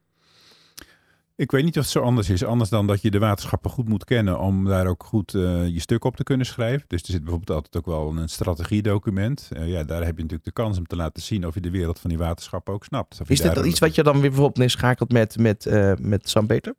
[1.38, 2.44] Ik weet niet of het zo anders is.
[2.44, 5.80] Anders dan dat je de waterschappen goed moet kennen om daar ook goed eh, je
[5.80, 6.86] stuk op te kunnen schrijven.
[6.88, 9.50] Dus er zit bijvoorbeeld altijd ook wel een strategiedocument.
[9.54, 11.70] Eh, ja, daar heb je natuurlijk de kans om te laten zien of je de
[11.70, 13.22] wereld van die waterschappen ook snapt.
[13.22, 16.30] Of Is dit dan iets wat je dan weer bijvoorbeeld inschakelt met, met, eh met
[16.30, 16.76] Sam Peter?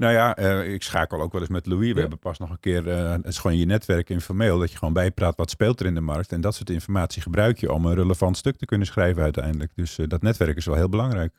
[0.00, 1.88] Nou ja, eh, ik schakel ook wel eens met Louis.
[1.88, 2.00] We Ja.
[2.00, 4.94] hebben pas nog een keer, eh, het is gewoon je netwerk informeel, dat je gewoon
[4.94, 6.32] bijpraat wat speelt er in de markt.
[6.32, 9.72] En dat soort informatie gebruik je om een relevant stuk te kunnen schrijven uiteindelijk.
[9.74, 11.32] Dus eh, dat netwerk is wel heel belangrijk.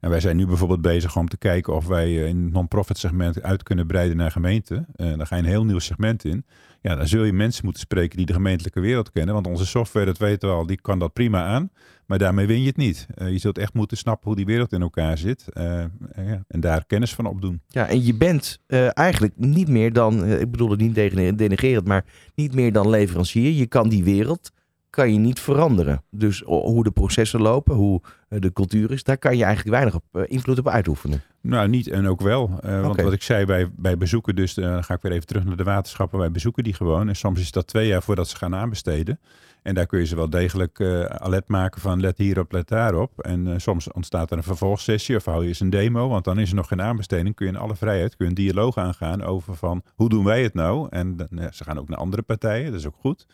[0.00, 3.42] En wij zijn nu bijvoorbeeld bezig om te kijken of wij in het non-profit segment
[3.42, 4.86] uit kunnen breiden naar gemeenten.
[4.96, 6.44] Eh, dan ga je een heel nieuw segment in.
[6.80, 9.34] Ja, dan zul je mensen moeten spreken die de gemeentelijke wereld kennen.
[9.34, 11.70] Want onze software, dat weten we al, die kan dat prima aan.
[12.06, 13.06] Maar daarmee win je het niet.
[13.14, 15.44] Eh, je zult echt moeten snappen hoe die wereld in elkaar zit.
[15.48, 17.60] eh, eh, ja, en daar kennis van opdoen.
[17.68, 18.60] Ja, en je bent
[18.92, 20.94] eigenlijk niet meer dan, ik bedoel het niet
[21.38, 23.50] denigrerend, maar niet meer dan leverancier.
[23.50, 24.52] Je kan die wereld,
[24.90, 26.02] kan je niet veranderen.
[26.10, 30.26] Dus hoe de processen lopen, hoe de cultuur is, daar kan je eigenlijk weinig op,
[30.26, 31.22] invloed op uitoefenen.
[31.40, 32.58] Nou, niet en ook wel.
[32.62, 35.56] Want wat ik zei, wij, wij bezoeken dus, dan ga ik weer even terug naar
[35.56, 37.08] de waterschappen, wij bezoeken die gewoon.
[37.08, 39.18] En soms is dat twee jaar voordat ze gaan aanbesteden.
[39.66, 43.20] En daar kun je ze wel degelijk eh alert maken van let hierop, let daarop.
[43.20, 46.38] En eh, soms ontstaat er een vervolgsessie of hou je eens een demo, want dan
[46.38, 47.34] is er nog geen aanbesteding.
[47.34, 50.42] Kun je in alle vrijheid kun je een dialoog aangaan over van hoe doen wij
[50.42, 50.86] het nou?
[50.90, 53.26] En dan, ja, ze gaan ook naar andere partijen, dat is ook goed.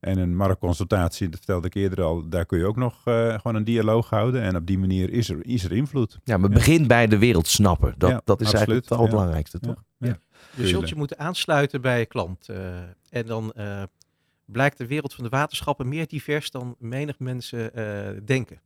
[0.00, 3.54] En een marktconsultatie, dat vertelde ik eerder al, daar kun je ook nog eh, gewoon
[3.54, 4.42] een dialoog houden.
[4.42, 6.18] En op die manier is er, is er invloed.
[6.24, 6.56] Ja, maar Ja.
[6.56, 7.94] begin bij de wereld snappen.
[7.98, 9.66] Dat, Ja, dat is eigenlijk het allerbelangrijkste, Ja.
[9.68, 9.82] toch?
[9.98, 10.06] Ja.
[10.08, 10.16] Ja.
[10.56, 12.48] Je zult je moeten aansluiten bij je klant.
[12.48, 12.56] eh,
[13.10, 13.82] en dan eh,
[14.46, 18.60] blijkt de wereld van de waterschappen meer divers dan menig mensen eh, denken.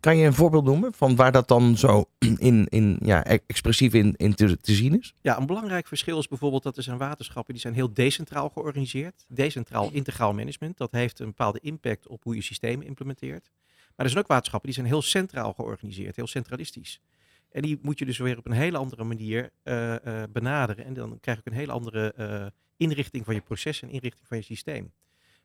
[0.00, 2.04] Kan je een voorbeeld noemen van waar dat dan zo
[2.38, 5.14] in, in, ja, e- expressief in, in te, te zien is?
[5.20, 9.24] Ja, een belangrijk verschil is bijvoorbeeld dat er zijn waterschappen die zijn heel decentraal georganiseerd.
[9.28, 10.76] Decentraal integraal management.
[10.76, 13.50] Dat heeft een bepaalde impact op hoe je systemen implementeert.
[13.96, 17.00] Maar er zijn ook waterschappen die zijn heel centraal georganiseerd, heel centralistisch.
[17.50, 20.84] En die moet je dus weer op een hele andere manier eh, eh, benaderen.
[20.84, 22.14] En dan krijg ook een hele andere
[22.76, 24.92] inrichting van je proces en inrichting van je systeem.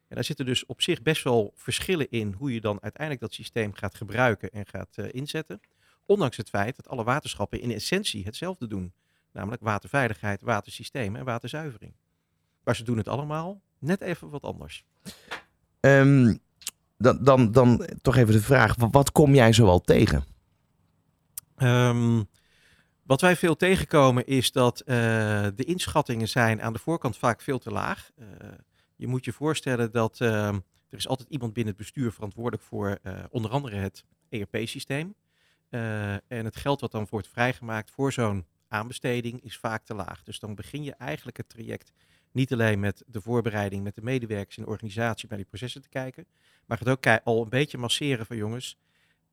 [0.07, 3.33] En daar zitten dus op zich best wel verschillen in hoe je dan uiteindelijk dat
[3.33, 5.59] systeem gaat gebruiken en gaat eh, inzetten.
[6.05, 8.93] Ondanks het feit dat alle waterschappen in essentie hetzelfde doen.
[9.31, 11.93] Namelijk waterveiligheid, watersystemen en waterzuivering.
[12.63, 14.83] Maar ze doen het allemaal net even wat anders.
[15.79, 16.35] Ehm,
[16.97, 20.23] dan, dan, dan toch even de vraag, wa- wat kom jij zoal tegen?
[21.55, 22.23] Ehm,
[23.09, 24.95] wat wij veel tegenkomen is dat eh,
[25.55, 28.09] de inschattingen zijn aan de voorkant vaak veel te laag.
[28.15, 28.25] Eh,
[28.95, 32.99] je moet je voorstellen dat ehm, er is altijd iemand binnen het bestuur verantwoordelijk voor
[33.03, 35.15] eh, onder andere het ERP-systeem.
[35.69, 40.23] En het geld wat dan wordt vrijgemaakt voor zo'n aanbesteding is vaak te laag.
[40.23, 41.91] Dus dan begin je eigenlijk het traject
[42.31, 45.89] niet alleen met de voorbereiding met de medewerkers en de organisatie bij die processen te
[45.89, 46.25] kijken,
[46.65, 48.77] maar gaat ook al een beetje masseren van jongens,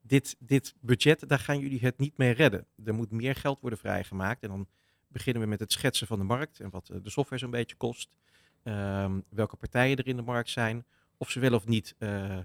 [0.06, 2.66] dit, dit budget, daar gaan jullie het niet mee redden.
[2.84, 4.42] Er moet meer geld worden vrijgemaakt.
[4.42, 4.68] En dan
[5.08, 7.76] beginnen we met het schetsen van de markt en wat eh, de software zo'n beetje
[7.76, 8.16] kost.
[8.62, 10.84] Ehm, welke partijen er in de markt zijn.
[11.16, 12.44] Of ze wel of niet eh, eh,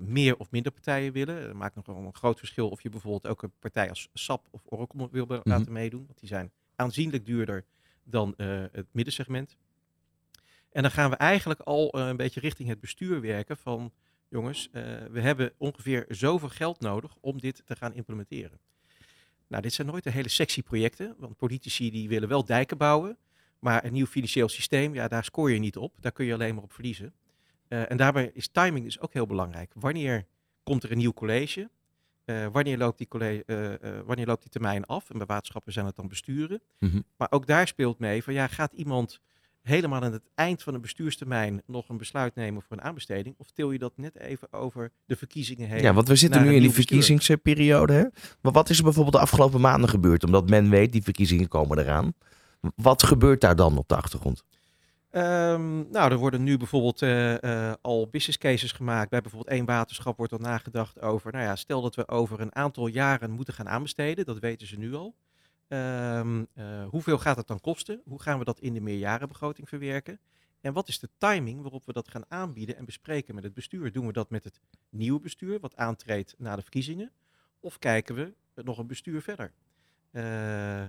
[0.00, 1.42] meer of minder partijen willen.
[1.42, 4.46] Het maakt nog wel een groot verschil of je bijvoorbeeld ook een partij als SAP
[4.50, 6.06] of Oracle wil be- laten meedoen.
[6.06, 7.64] Want die zijn aanzienlijk duurder
[8.04, 8.34] dan
[8.72, 9.56] het middensegment.
[10.70, 13.92] En dan gaan we eigenlijk al een beetje richting het bestuur werken van
[14.28, 18.60] jongens, eh, we hebben ongeveer zoveel geld nodig om dit te gaan implementeren.
[19.46, 23.18] Nou, dit zijn nooit de hele sexy projecten, want politici die willen wel dijken bouwen,
[23.58, 25.94] maar een nieuw financieel systeem, ja, daar scoor je niet op.
[26.00, 27.14] Daar kun je alleen maar op verliezen.
[27.68, 29.72] Eh, en daarbij is timing dus ook heel belangrijk.
[29.74, 30.26] Wanneer
[30.62, 31.70] komt er een nieuw college?
[32.24, 35.10] Eh, wanneer, loopt die college wanneer loopt die termijn af?
[35.10, 36.62] En bij waterschappen zijn het dan besturen.
[36.78, 37.00] Mhm.
[37.16, 39.20] Maar ook daar speelt mee van ja, gaat iemand
[39.66, 43.34] helemaal aan het eind van een bestuurstermijn nog een besluit nemen voor een aanbesteding?
[43.38, 45.82] Of til je dat net even over de verkiezingen heen?
[45.82, 47.92] Ja, want we zitten nu in die verkiezingsperiode.
[47.92, 48.04] Hè?
[48.40, 50.24] Maar wat is er bijvoorbeeld de afgelopen maanden gebeurd?
[50.24, 52.12] Omdat men weet, die verkiezingen komen eraan.
[52.74, 54.44] Wat gebeurt daar dan op de achtergrond?
[55.10, 59.10] Ehm, nou, er worden nu bijvoorbeeld eh, eh, al business cases gemaakt.
[59.10, 62.54] Bij bijvoorbeeld één waterschap wordt er nagedacht over, nou ja, stel dat we over een
[62.54, 65.14] aantal jaren moeten gaan aanbesteden, dat weten ze nu al.
[65.68, 68.02] Ehm, eh, hoeveel gaat het dan kosten?
[68.04, 70.20] Hoe gaan we dat in de meerjarenbegroting verwerken?
[70.60, 73.92] En wat is de timing waarop we dat gaan aanbieden en bespreken met het bestuur?
[73.92, 77.10] Doen we dat met het nieuwe bestuur, wat aantreedt na de verkiezingen?
[77.60, 79.52] Of kijken we nog een bestuur verder?
[80.10, 80.84] Eh,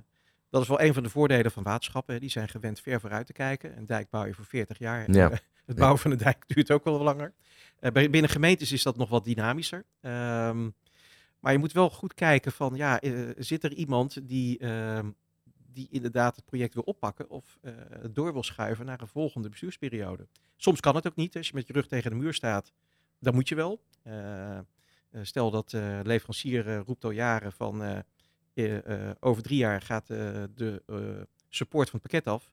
[0.49, 2.13] dat is wel een van de voordelen van waterschappen.
[2.13, 2.19] hè.
[2.19, 3.77] Die zijn gewend ver vooruit te kijken.
[3.77, 5.11] Een dijk bouw je voor 40 jaar.
[5.11, 5.31] Ja.
[5.65, 7.33] Het bouwen van een dijk duurt ook wel langer.
[7.79, 9.85] Eh, binnen gemeentes is dat nog wat dynamischer.
[10.01, 10.69] Ehm,
[11.39, 15.11] maar je moet wel goed kijken van, ja, eh, zit er iemand die, ehm,
[15.73, 17.73] die inderdaad het project wil oppakken of eh,
[18.11, 20.27] door wil schuiven naar een volgende bestuursperiode?
[20.55, 21.37] Soms kan het ook niet.
[21.37, 22.71] Als je met je rug tegen de muur staat,
[23.19, 23.81] dan moet je wel.
[24.03, 24.59] Eh,
[25.21, 25.71] stel dat
[26.03, 28.03] leverancier roept al jaren van
[29.19, 30.83] over drie jaar gaat de
[31.49, 32.51] support van het pakket af.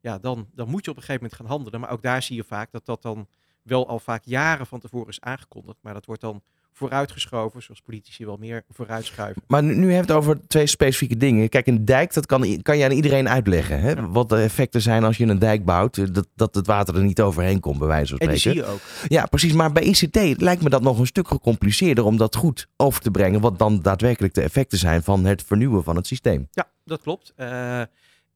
[0.00, 1.80] Ja, dan, dan moet je op een gegeven moment gaan handelen.
[1.80, 3.28] Maar ook daar zie je vaak dat dat dan
[3.62, 5.78] wel al vaak jaren van tevoren is aangekondigd.
[5.82, 6.42] Maar dat wordt dan
[6.72, 9.42] vooruitgeschoven, zoals politici wel meer vooruitschuiven.
[9.46, 11.48] Maar nu, nu heeft het over twee specifieke dingen.
[11.48, 13.80] Kijk, een dijk, dat kan, kan je aan iedereen uitleggen.
[13.80, 13.90] Hè?
[13.90, 14.08] Ja.
[14.08, 15.98] Wat de effecten zijn als je een dijk bouwt.
[15.98, 18.60] eh, Dat, dat het water er niet overheen komt, bij wijze van En die spreken.
[18.64, 19.08] zie je ook.
[19.08, 19.52] Ja, precies.
[19.52, 23.10] Maar bij ICT lijkt me dat nog een stuk gecompliceerder om dat goed over te
[23.10, 23.40] brengen.
[23.40, 26.48] Wat dan daadwerkelijk de effecten zijn van het vernieuwen van het systeem.
[26.50, 27.32] Ja, dat klopt.
[27.36, 27.80] Eh,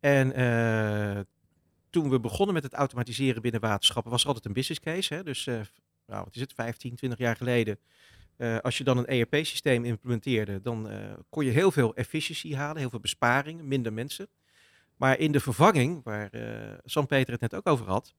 [0.00, 1.20] en eh,
[1.90, 5.14] toen we begonnen met het automatiseren binnen waterschappen, was er altijd een business case.
[5.14, 5.22] Hè?
[5.22, 5.44] Dus,
[6.06, 7.78] nou, wat is het, 15, 20 jaar geleden.
[8.36, 12.76] Eh, als je dan een ERP-systeem implementeerde, dan eh, kon je heel veel efficiëntie halen,
[12.76, 14.28] heel veel besparingen, minder mensen.
[14.96, 18.14] Maar in de vervanging, waar eh Sam Peter het net ook over had,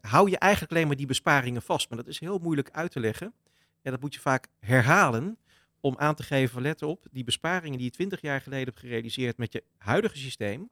[0.00, 1.88] hou je eigenlijk alleen maar die besparingen vast.
[1.88, 3.32] Maar dat is heel moeilijk uit te leggen.
[3.82, 5.38] En dat moet je vaak herhalen
[5.80, 9.36] om aan te geven, let op, die besparingen die je 20 jaar geleden hebt gerealiseerd
[9.36, 10.70] met je huidige systeem,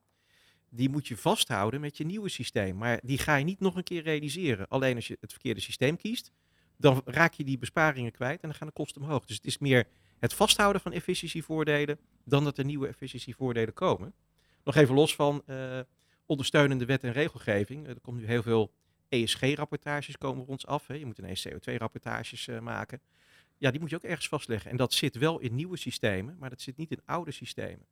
[0.69, 2.77] die moet je vasthouden met je nieuwe systeem.
[2.77, 4.69] Maar die ga je niet nog een keer realiseren.
[4.69, 6.33] Alleen als je het verkeerde systeem kiest,
[6.77, 9.25] dan raak je die besparingen kwijt en dan gaan de kosten omhoog.
[9.25, 9.87] Dus het is meer
[10.19, 14.15] het vasthouden van efficiëntievoordelen dan dat er nieuwe efficiëntievoordelen komen.
[14.65, 15.81] Nog even los van eh,
[16.27, 17.87] ondersteunende wet en regelgeving.
[17.87, 18.73] Er komt nu heel veel
[19.09, 20.87] ESG-rapportages komen ons af.
[20.87, 20.95] Hè.
[20.95, 23.01] Je moet ineens CO2-rapportages eh, maken.
[23.59, 24.71] Ja, die moet je ook ergens vastleggen.
[24.71, 27.87] En dat zit wel in nieuwe systemen, maar dat zit niet in oude systemen.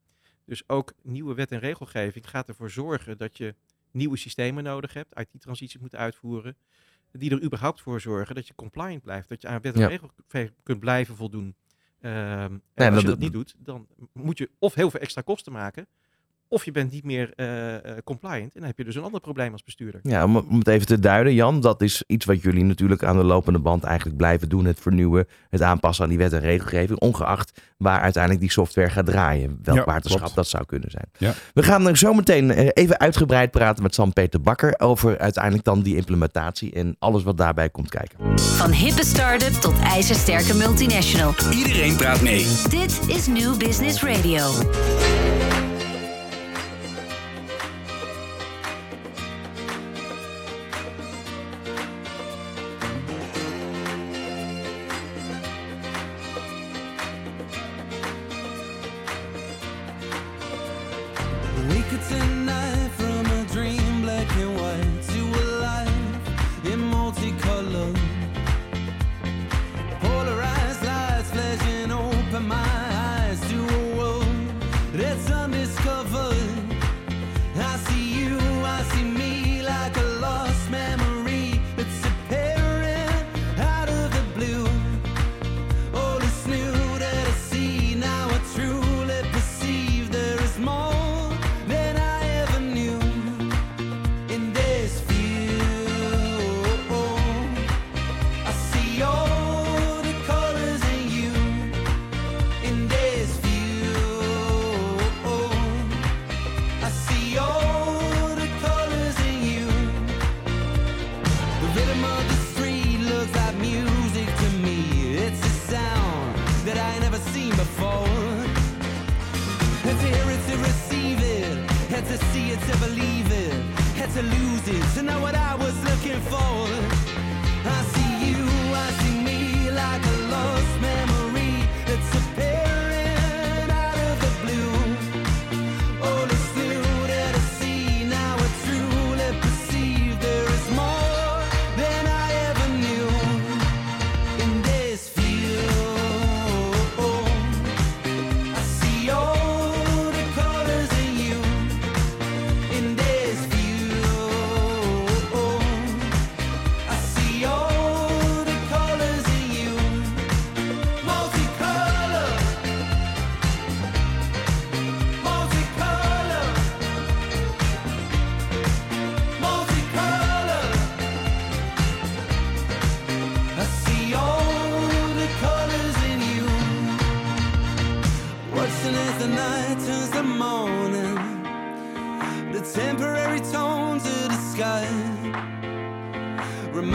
[0.45, 3.55] Dus ook nieuwe wet en regelgeving gaat ervoor zorgen dat je
[3.91, 6.57] nieuwe systemen nodig hebt, IT-transities moet uitvoeren,
[7.13, 9.87] die er überhaupt voor zorgen dat je compliant blijft, dat je aan wet en Ja.
[9.87, 11.55] regelgeving kunt blijven voldoen.
[12.01, 15.01] Ehm, en Nee, als dat- je dat niet doet, dan moet je of heel veel
[15.01, 15.87] extra kosten maken,
[16.53, 18.55] of je bent niet meer eh, eh, compliant.
[18.55, 20.01] En dan heb je dus een ander probleem als bestuurder.
[20.03, 23.17] Ja, om, om het even te duiden, Jan, dat is iets wat jullie natuurlijk aan
[23.17, 24.65] de lopende band eigenlijk blijven doen.
[24.65, 29.07] Het vernieuwen, het aanpassen aan die wet en regelgeving, ongeacht waar uiteindelijk die software gaat
[29.07, 29.59] draaien.
[29.63, 30.35] Welk Ja, waterschap klopt.
[30.35, 31.07] dat zou kunnen zijn.
[31.19, 31.33] Ja.
[31.55, 35.83] We gaan er zo meteen eh, even uitgebreid praten met Sam-Peter Bakker over uiteindelijk dan
[35.83, 38.39] die implementatie en alles wat daarbij komt kijken.
[38.41, 41.35] Van hippe start-up tot ijzersterke multinational.
[41.51, 42.47] Iedereen praat mee.
[42.69, 44.41] Dit is New Business Radio.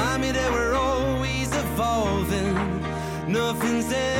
[0.07, 2.55] Remind me that we're always evolving.
[3.27, 4.16] Nothing's ever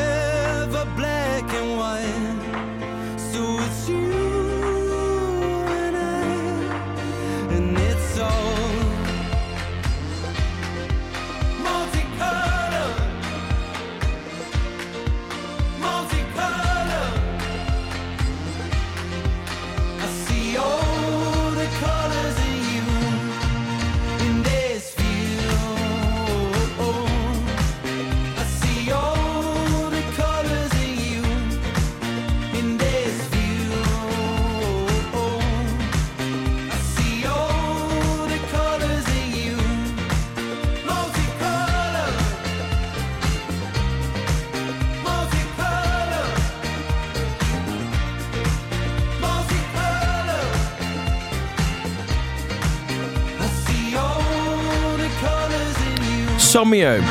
[56.65, 57.01] multicolor.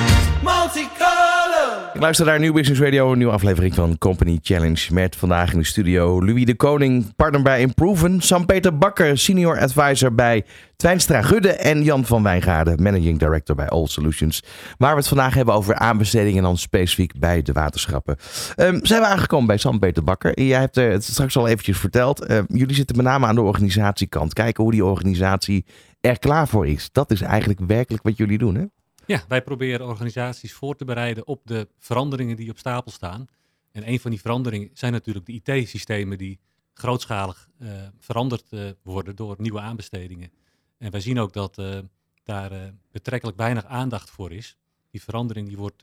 [1.95, 4.95] Ik luister naar Nieuw Business Radio, een nieuwe aflevering van Company Challenge.
[4.95, 8.21] Met vandaag in de studio Louis de Koning, partner bij Improven.
[8.21, 10.45] Sam-Peter Bakker, senior advisor bij
[10.77, 11.53] Twijnstra Gudde.
[11.53, 14.43] En Jan van Wijngaarden, managing director bij All Solutions.
[14.79, 18.17] Waar we het vandaag hebben over aanbestedingen en dan specifiek bij de waterschappen.
[18.55, 20.41] Ehm, zijn we aangekomen bij Sam-Peter Bakker.
[20.41, 22.25] Jij hebt eh, het straks al eventjes verteld.
[22.25, 24.33] Ehm, jullie zitten met name aan de organisatiekant.
[24.33, 25.67] Kijken hoe die organisatie
[26.01, 26.89] er klaar voor is.
[26.93, 28.65] Dat is eigenlijk werkelijk wat jullie doen, hè?
[29.07, 33.27] Ja, wij proberen organisaties voor te bereiden op de veranderingen die op stapel staan.
[33.73, 36.40] En een van die veranderingen zijn natuurlijk de IT-systemen die
[36.75, 40.33] grootschalig eh, veranderd eh, worden door nieuwe aanbestedingen.
[40.79, 41.79] En wij zien ook dat eh,
[42.23, 44.57] daar betrekkelijk weinig aandacht voor is.
[44.90, 45.83] Die verandering die wordt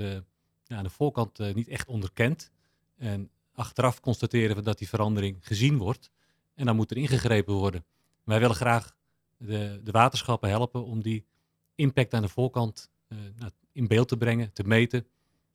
[0.68, 2.52] aan de voorkant niet echt onderkend.
[2.98, 6.12] En achteraf constateren we dat die verandering gezien wordt.
[6.56, 7.86] En dan moet er ingegrepen worden.
[8.24, 8.96] Wij willen graag
[9.38, 11.26] de, de waterschappen helpen om die
[11.76, 12.92] impact aan de voorkant
[13.38, 15.06] nou, in beeld te brengen, te meten.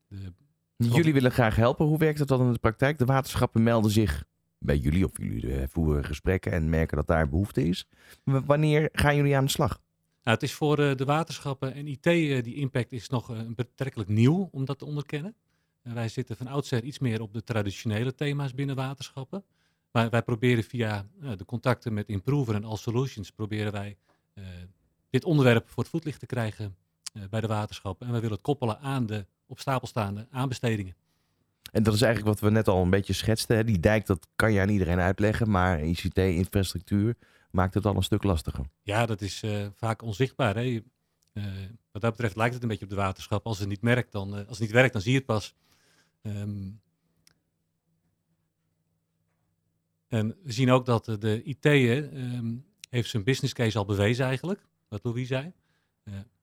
[0.09, 0.33] De-
[0.77, 1.87] Jullie willen graag helpen.
[1.87, 2.99] Hoe werkt het dan in de praktijk?
[2.99, 4.25] De waterschappen melden zich
[4.59, 7.89] bij jullie of jullie eh, voeren gesprekken en merken dat daar behoefte is.
[8.25, 9.81] W- wanneer gaan jullie aan de slag?
[10.25, 13.39] Nou, het is voor eh, de waterschappen en IT, eh, die impact is nog eh,
[13.49, 15.35] betrekkelijk nieuw om dat te onderkennen.
[15.83, 19.45] En wij zitten van oudsher iets meer op de traditionele thema's binnen waterschappen.
[19.91, 23.97] Maar wij proberen via eh, de contacten met Improver en All Solutions, proberen wij
[24.35, 24.45] eh,
[25.11, 26.71] dit onderwerp voor het voetlicht te krijgen eh,
[27.31, 28.07] bij de waterschappen.
[28.07, 30.95] En wij willen het koppelen aan de op stapel staande aanbestedingen.
[31.73, 33.57] En dat is eigenlijk wat we net al een beetje schetsten.
[33.57, 33.65] Hè?
[33.65, 35.51] Die dijk, dat kan je aan iedereen uitleggen.
[35.51, 37.17] Maar ICT-infrastructuur
[37.51, 38.65] maakt het al een stuk lastiger.
[38.83, 40.57] Ja, dat is eh, vaak onzichtbaar.
[40.57, 40.83] Hè?
[41.33, 41.45] Eh,
[41.93, 43.47] wat dat betreft lijkt het een beetje op de waterschap.
[43.47, 45.55] Als het niet, merkt, dan, eh, als het niet werkt, dan zie je het pas.
[46.23, 46.71] Ehm,
[50.09, 52.57] en we zien ook dat eh, de IT hè, ehm,
[52.91, 55.53] heeft zijn business case al bewezen eigenlijk, wat Louis zei.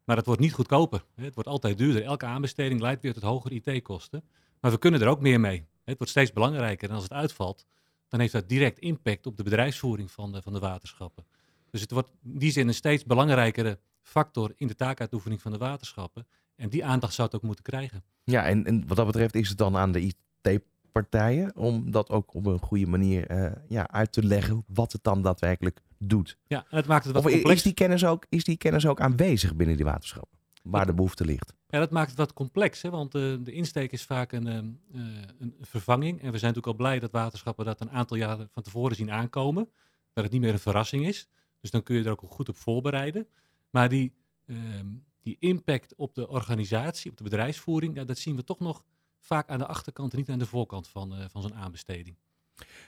[0.05, 1.03] Maar het wordt niet goedkoper.
[1.15, 2.03] Het wordt altijd duurder.
[2.03, 4.23] Elke aanbesteding leidt weer tot hogere IT-kosten.
[4.59, 5.65] Maar we kunnen er ook meer mee.
[5.83, 6.89] Het wordt steeds belangrijker.
[6.89, 7.65] En als het uitvalt,
[8.07, 11.25] dan heeft dat direct impact op de bedrijfsvoering van de, van de waterschappen.
[11.69, 15.57] Dus het wordt in die zin een steeds belangrijkere factor in de taakuitoefening van de
[15.57, 16.27] waterschappen.
[16.55, 18.03] En die aandacht zou het ook moeten krijgen.
[18.23, 22.33] Ja, en, en wat dat betreft is het dan aan de IT-partijen om dat ook
[22.33, 26.37] op een goede manier eh, ja, uit te leggen wat het dan daadwerkelijk doet.
[26.47, 27.55] Ja, en het maakt het wat Of complex.
[27.55, 30.37] is die, kennis ook, is die kennis ook aanwezig binnen die waterschappen?
[30.63, 31.53] Waar de behoefte ligt.
[31.67, 32.89] Ja, dat maakt het wat complex, hè?
[32.89, 35.01] want eh, de insteek is vaak een, ehm, eh,
[35.39, 36.21] een vervanging.
[36.21, 39.11] En we zijn natuurlijk al blij dat waterschappen dat een aantal jaren van tevoren zien
[39.11, 39.69] aankomen.
[40.13, 41.27] Dat het niet meer een verrassing is.
[41.61, 43.27] Dus dan kun je er ook goed op voorbereiden.
[43.69, 44.13] Maar die,
[44.45, 44.87] ehm,
[45.21, 48.83] die impact op de organisatie, op de bedrijfsvoering, ja, dat zien we toch nog
[49.19, 52.15] vaak aan de achterkant en niet aan de voorkant van, eh, van zo'n aanbesteding.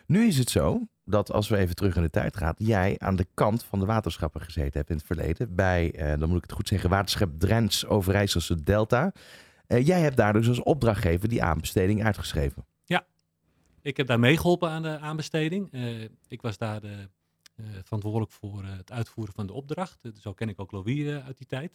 [0.05, 3.15] Nu is het zo dat als we even terug in de tijd gaan, jij aan
[3.15, 5.55] de kant van de waterschappen gezeten hebt in het verleden.
[5.55, 9.13] Bij, eh, dan moet ik het goed zeggen, waterschap Drents Overijsselse Delta.
[9.67, 12.65] Eh, jij hebt daar dus als opdrachtgever die aanbesteding uitgeschreven.
[13.87, 15.71] Ik heb daar meegeholpen aan de aanbesteding.
[15.71, 16.91] Eh, ik was daar eh,
[17.83, 19.99] verantwoordelijk voor het uitvoeren van de opdracht.
[20.19, 21.73] Zo ken ik ook Louis uit die tijd.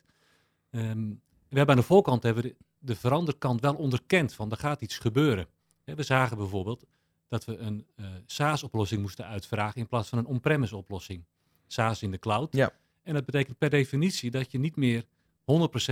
[0.71, 1.09] Ehm,
[1.49, 4.81] we hebben aan de voorkant hebben we de, de veranderkant wel onderkend van er gaat
[4.81, 5.47] iets gebeuren.
[5.85, 6.85] We zagen bijvoorbeeld
[7.33, 11.25] dat we een eh, SaaS-oplossing moesten uitvragen in plaats van een on-premise oplossing.
[11.67, 12.55] SaaS in de cloud.
[12.57, 12.71] Ja.
[13.03, 15.05] En dat betekent per definitie dat je niet meer 100%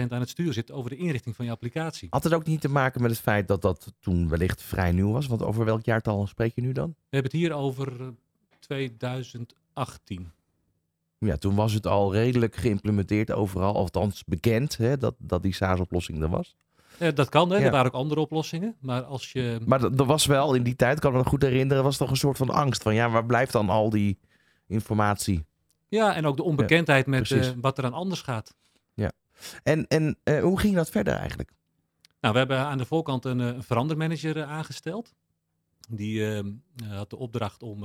[0.09, 2.09] aan het stuur zit over de inrichting van je applicatie.
[2.11, 5.13] Had het ook niet te maken met het feit dat dat toen wellicht vrij nieuw
[5.13, 5.27] was?
[5.27, 6.89] Want over welk jaartal spreek je nu dan?
[6.89, 8.09] We hebben het hier over eh,
[8.59, 10.33] 2018.
[11.19, 16.23] Ja, toen was het al redelijk geïmplementeerd overal, althans bekend hè, dat, dat die SaaS-oplossing
[16.23, 16.57] er was.
[17.01, 17.57] Eh, dat kan, hè?
[17.57, 17.65] Ja.
[17.65, 18.77] er waren ook andere oplossingen.
[18.81, 19.61] Maar als je.
[19.67, 22.11] Maar er was wel in die tijd, ik kan me nog goed herinneren, was toch
[22.11, 24.19] een soort van angst van ja, waar blijft dan al die
[24.67, 25.45] informatie?
[25.91, 28.55] Ja, en ook de onbekendheid met eh, wat er aan anders gaat.
[29.63, 31.53] En, en eh, hoe ging dat verder eigenlijk?
[32.21, 35.15] Nou, we hebben aan de voorkant een, een verandermanager aangesteld.
[35.89, 37.85] Die ehm, eh, had de opdracht om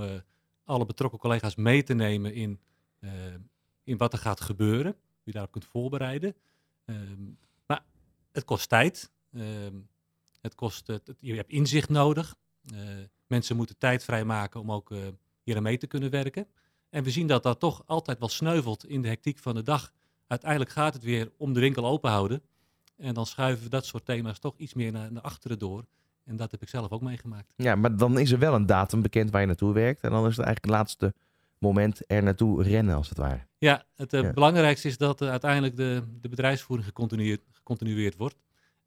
[0.64, 2.60] alle betrokken collega's mee te nemen in,
[3.84, 4.96] in wat er gaat gebeuren.
[5.24, 6.36] Je daarop kunt voorbereiden.
[8.36, 9.12] Het kost tijd.
[9.34, 9.74] Ehm,
[10.42, 10.88] het kost,
[11.20, 12.36] je hebt inzicht nodig.
[12.74, 12.80] Eh,
[13.28, 14.98] mensen moeten tijd vrijmaken om ook eh
[15.44, 16.48] hier aan mee te kunnen werken.
[16.90, 19.92] En we zien dat dat toch altijd wel sneuvelt in de hectiek van de dag.
[20.28, 22.42] Uiteindelijk gaat het weer om de winkel open houden.
[22.98, 25.86] En dan schuiven we dat soort thema's toch iets meer naar, naar achteren door.
[26.24, 27.54] En dat heb ik zelf ook meegemaakt.
[27.56, 30.02] Ja, maar dan is er wel een datum bekend waar je naartoe werkt.
[30.02, 31.14] En dan is het eigenlijk het laatste
[31.58, 33.48] moment er naartoe rennen, als het ware.
[33.58, 34.32] Ja, het eh, Ja.
[34.34, 38.36] belangrijkste is dat uiteindelijk de, de bedrijfsvoering gecontinueerd, gecontinueerd wordt.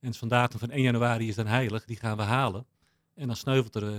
[0.01, 2.67] En zo'n datum van 1 januari is dan heilig, die gaan we halen.
[3.15, 3.99] En dan sneuvelt er eh,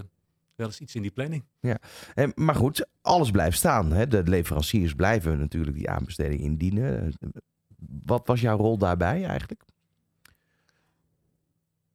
[0.59, 1.43] wel eens iets in die planning.
[1.59, 3.91] Eh, maar goed, alles blijft staan.
[3.91, 4.07] Hè?
[4.07, 7.13] De leveranciers blijven natuurlijk die aanbesteding indienen.
[8.05, 9.63] Wat was jouw rol daarbij eigenlijk?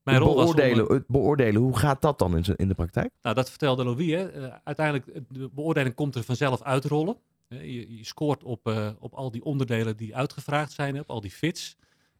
[0.02, 3.10] Mijn rol was om, eh, beoordelen, beoordelen, hoe gaat dat dan in, de praktijk?
[3.22, 4.10] Nou, dat vertelde Louis.
[4.10, 4.28] Hè.
[4.28, 7.16] Eh, uiteindelijk, de beoordeling komt er vanzelf uitrollen.
[7.48, 11.76] Je, je scoort op, op al die onderdelen die uitgevraagd zijn, op al die fits.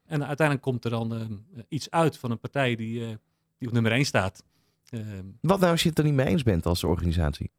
[0.06, 3.14] En uiteindelijk komt er dan eh, iets uit van een partij die, eh,
[3.58, 4.44] die op nummer 1 staat.
[4.88, 5.00] Eh,
[5.40, 7.50] Wat nou als je het er niet mee eens bent als organisatie?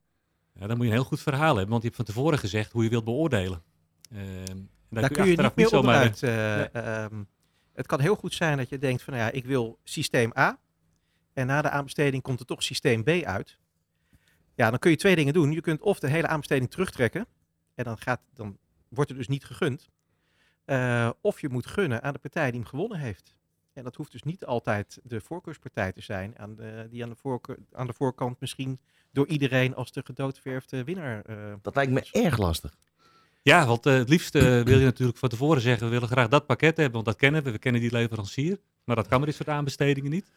[0.53, 2.71] ja, dan moet je een heel goed verhaal hebben, want je hebt van tevoren gezegd
[2.71, 3.63] hoe je wilt beoordelen.
[4.11, 6.23] Eh, en daar Daar kun je achteraf niet meer zomaar- onderuit.
[6.73, 7.23] eh, ehm,
[7.73, 10.59] het kan heel goed zijn dat je denkt van, nou ja, ik wil systeem A.
[11.33, 13.57] En na de aanbesteding komt er toch systeem B uit.
[14.55, 15.51] Ja, dan kun je twee dingen doen.
[15.51, 17.27] Je kunt of de hele aanbesteding terugtrekken.
[17.75, 18.57] En dan, gaat, dan
[18.89, 19.89] wordt er dus niet gegund.
[20.65, 23.35] Eh, of je moet gunnen aan de partij die hem gewonnen heeft.
[23.73, 26.33] En dat hoeft dus niet altijd de voorkeurspartij te zijn.
[26.37, 28.79] Aan de, die aan de, voorkeur, aan de voorkant misschien
[29.11, 31.21] door iedereen als de gedoodverfde winnaar.
[31.25, 32.75] eh, Dat lijkt me erg lastig.
[33.41, 36.45] Ja, want eh, het liefst wil je natuurlijk van tevoren zeggen, we willen graag dat
[36.45, 38.59] pakket hebben, want dat kennen we, we kennen die leverancier.
[38.83, 40.31] Maar dat kan met dit soort aanbestedingen niet.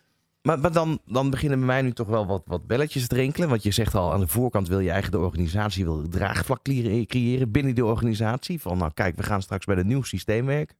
[0.56, 3.48] Maar, dan, dan beginnen bij mij nu toch wel wat, wat belletjes te rinkelen.
[3.48, 7.04] Want je zegt al, aan de voorkant wil je eigenlijk de organisatie wil draagvlak cre-
[7.04, 8.60] creëren binnen die organisatie.
[8.60, 10.76] Van nou kijk, we gaan straks bij een nieuw systeem werken.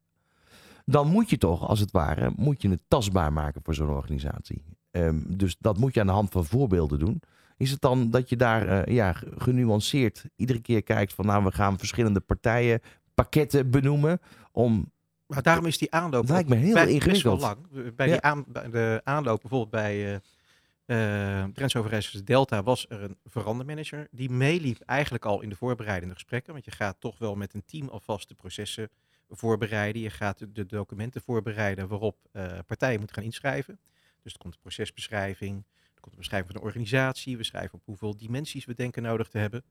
[0.85, 4.65] Dan moet je toch, als het ware, moet je het tastbaar maken voor zo'n organisatie.
[4.91, 7.23] Ehm, dus dat moet je aan de hand van voorbeelden doen.
[7.57, 11.53] Is het dan dat je daar eh, ja, genuanceerd iedere keer kijkt van nou, we
[11.53, 12.81] gaan verschillende partijen
[13.15, 14.21] pakketten benoemen
[14.53, 14.91] om
[15.29, 17.41] Maar daarom is die aanloop lijkt me heel bij- best ingewikkeld.
[17.41, 17.95] wel lang.
[17.97, 18.13] Bij, Ja.
[18.13, 20.21] die aan, bij de aanloop bijvoorbeeld bij
[21.55, 26.53] grensoverreizigers Delta was er een verandermanager die meeliep eigenlijk al in de voorbereidende gesprekken.
[26.53, 28.89] Want je gaat toch wel met een team alvast de processen
[29.31, 30.03] voorbereiden.
[30.03, 33.79] Je gaat de, de documenten voorbereiden waarop eh, partijen moeten gaan inschrijven.
[34.23, 35.57] Dus er komt een procesbeschrijving,
[35.95, 37.37] er komt een beschrijving van de organisatie.
[37.37, 39.65] We schrijven op hoeveel dimensies we denken nodig te hebben.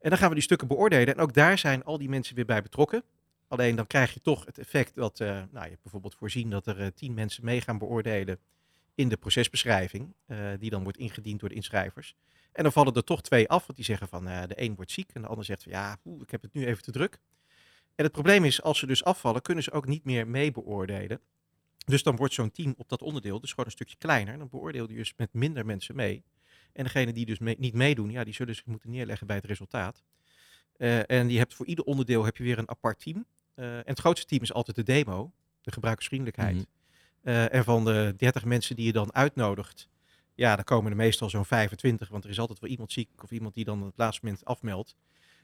[0.00, 1.14] En dan gaan we die stukken beoordelen.
[1.14, 3.02] En ook daar zijn al die mensen weer bij betrokken.
[3.48, 6.66] Alleen dan krijg je toch het effect dat, eh, nou, je hebt bijvoorbeeld voorzien dat
[6.66, 8.38] er eh, tien mensen mee gaan beoordelen
[8.94, 12.14] in de procesbeschrijving, eh, die dan wordt ingediend door de inschrijvers.
[12.52, 15.10] En dan vallen er toch twee af, want die zeggen van de een wordt ziek
[15.12, 17.18] en de ander zegt van ja, ik heb het nu even te druk.
[17.94, 21.20] En het probleem is, als ze dus afvallen, kunnen ze ook niet meer mee beoordelen.
[21.84, 24.38] Dus dan wordt zo'n team op dat onderdeel dus gewoon een stukje kleiner.
[24.38, 26.24] Dan beoordeel je dus met minder mensen mee.
[26.72, 30.02] En degene die dus niet meedoen, ja, die zullen zich moeten neerleggen bij het resultaat.
[31.06, 33.26] En je hebt voor ieder onderdeel heb je weer een apart team.
[33.58, 36.54] Eh, en het grootste team is altijd de demo, de gebruikersvriendelijkheid.
[36.54, 36.64] Mhm.
[37.22, 39.88] Eh, en van de 30 mensen die je dan uitnodigt,
[40.34, 43.30] ja, dan komen er meestal zo'n 25, want er is altijd wel iemand ziek of
[43.30, 44.96] iemand die dan op het laatste moment afmeldt.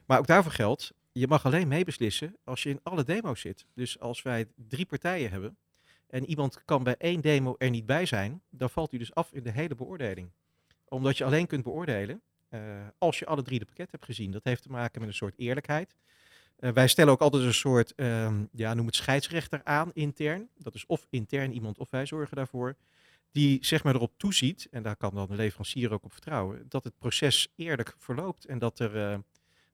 [0.06, 3.66] Maar ook daarvoor geldt, je mag alleen meebeslissen als je in alle demo's zit.
[3.74, 5.56] Dus als wij drie partijen hebben
[6.06, 9.32] en iemand kan bij één demo er niet bij zijn, dan valt hij dus af
[9.32, 10.30] in de hele beoordeling.
[10.88, 12.60] Omdat je alleen kunt beoordelen eh,
[12.98, 14.30] als je alle drie de pakket hebt gezien.
[14.30, 15.96] Dat heeft te maken met een soort eerlijkheid.
[16.64, 20.48] Eh, wij stellen ook altijd een soort, ehm, ja, noem het scheidsrechter aan intern.
[20.58, 22.76] Dat is of intern iemand of wij zorgen daarvoor.
[23.32, 26.84] Die zeg maar erop toeziet, en daar kan dan de leverancier ook op vertrouwen, dat
[26.84, 29.18] het proces eerlijk verloopt en dat er, eh,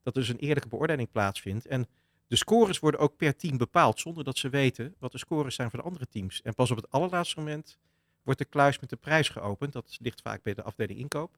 [0.03, 1.65] dat dus een eerlijke beoordeling plaatsvindt.
[1.65, 1.87] En
[2.27, 5.69] de scores worden ook per team bepaald, zonder dat ze weten wat de scores zijn
[5.69, 6.41] van de andere teams.
[6.41, 7.77] En pas op het allerlaatste moment
[8.23, 9.73] wordt de kluis met de prijs geopend.
[9.73, 11.37] Dat ligt vaak bij de afdeling inkoop.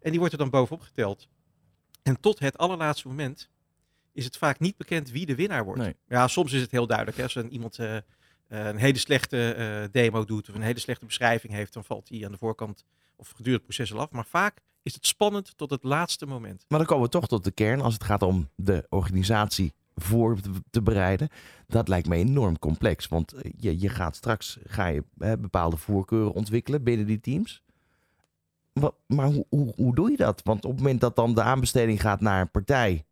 [0.00, 1.28] En die wordt er dan bovenop geteld.
[2.02, 3.52] En tot het allerlaatste moment
[4.14, 5.80] is het vaak niet bekend wie de winnaar wordt.
[5.80, 5.96] Nee.
[6.08, 7.16] Ja, soms is het heel duidelijk.
[7.16, 7.22] Hè.
[7.22, 8.02] Als een, iemand eh, eh,
[8.48, 12.24] een hele slechte eh, demo doet of een hele slechte beschrijving heeft, dan valt hij
[12.24, 12.84] aan de voorkant
[13.16, 14.10] of gedurende het proces al af.
[14.10, 16.64] Maar vaak is het spannend tot het laatste moment.
[16.68, 20.38] Maar dan komen we toch tot de kern als het gaat om de organisatie voor
[20.70, 21.28] te, bereiden.
[21.66, 23.08] Dat lijkt me enorm complex.
[23.08, 27.62] Want je, je gaat straks ga je, hè, bepaalde voorkeuren ontwikkelen binnen die teams.
[29.06, 30.40] Maar hoe, hoe, hoe doe je dat?
[30.44, 33.04] Want op het moment dat dan de aanbesteding gaat naar een partij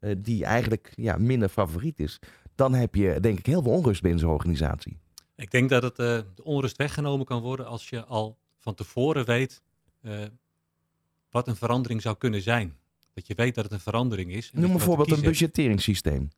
[0.00, 2.18] eh, die eigenlijk ja, minder favoriet is,
[2.54, 4.98] dan heb je denk ik heel veel onrust binnen zo'n organisatie.
[5.40, 9.24] Ik denk dat het, eh, de onrust weggenomen kan worden als je al van tevoren
[9.24, 9.62] weet
[10.00, 10.22] eh,
[11.30, 12.76] wat een verandering zou kunnen zijn.
[13.12, 14.50] Dat je weet dat het een verandering is.
[14.52, 16.28] Noem bijvoorbeeld een budgetteringssysteem.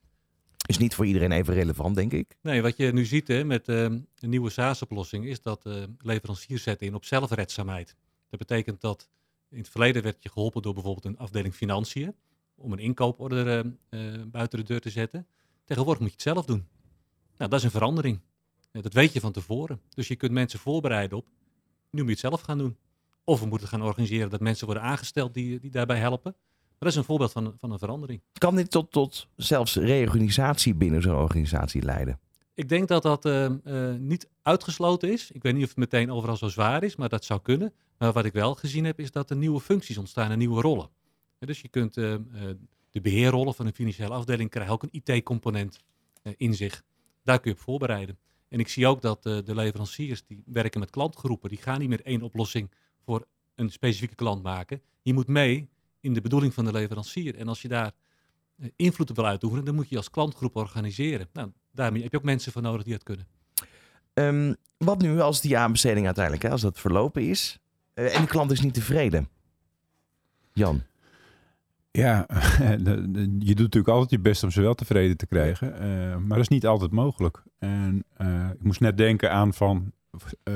[0.66, 2.36] Is niet voor iedereen even relevant, denk ik.
[2.40, 6.86] Nee, wat je nu ziet hè, met eh, de nieuwe SaaS-oplossing is dat leveranciers zetten
[6.86, 7.96] in op zelfredzaamheid.
[8.30, 9.08] Dat betekent dat
[9.50, 12.14] in het verleden werd je geholpen door bijvoorbeeld een afdeling financiën
[12.54, 13.58] om een inkooporder eh,
[14.14, 15.26] eh, buiten de deur te zetten.
[15.64, 16.66] Tegenwoordig moet je het zelf doen.
[17.38, 18.20] Nou, dat is een verandering.
[18.72, 19.80] Dat weet je van tevoren.
[19.94, 21.26] Dus je kunt mensen voorbereiden op,
[21.90, 22.76] nu moet je het zelf gaan doen.
[23.24, 26.32] Of we moeten gaan organiseren dat mensen worden aangesteld die, die daarbij helpen.
[26.32, 28.20] Maar dat is een voorbeeld van, een- van een verandering.
[28.38, 32.20] Kan dit tot, tot zelfs reorganisatie binnen zo'n organisatie leiden?
[32.54, 33.50] Ik denk dat dat eh,
[33.98, 35.30] niet uitgesloten is.
[35.30, 37.72] Ik weet niet of het meteen overal zo zwaar is, maar dat zou kunnen.
[37.98, 40.88] Maar wat ik wel gezien heb, is dat er nieuwe functies ontstaan en nieuwe rollen.
[41.46, 42.20] Dus je kunt eh, eh,
[42.90, 45.78] de beheerrollen van een financiële afdeling krijgen ook een IT-component
[46.22, 46.82] eh, in zich.
[47.22, 48.18] Daar kun je op voorbereiden.
[48.48, 51.88] En ik zie ook dat eh, de leveranciers die werken met klantgroepen, die gaan niet
[51.88, 52.70] meer één oplossing
[53.04, 54.82] voor een specifieke klant maken.
[55.02, 55.68] Je moet mee
[56.00, 57.36] in de bedoeling van de leverancier.
[57.36, 57.92] En als je daar
[58.76, 61.28] invloed op wil uitoefenen, dan moet je als klantgroep organiseren.
[61.32, 63.26] Nou, daarmee heb je ook mensen voor nodig die dat kunnen.
[64.14, 67.58] Ehm, wat nu als die aanbesteding uiteindelijk, hè, als dat verlopen is
[67.94, 69.28] en de klant is niet tevreden?
[70.52, 70.82] Jan,
[71.98, 72.26] Ja,
[73.38, 75.78] je doet natuurlijk altijd je best om ze wel tevreden te krijgen.
[75.80, 77.42] eh, maar dat is niet altijd mogelijk.
[77.58, 79.92] En eh, ik moest net denken aan van
[80.42, 80.54] eh,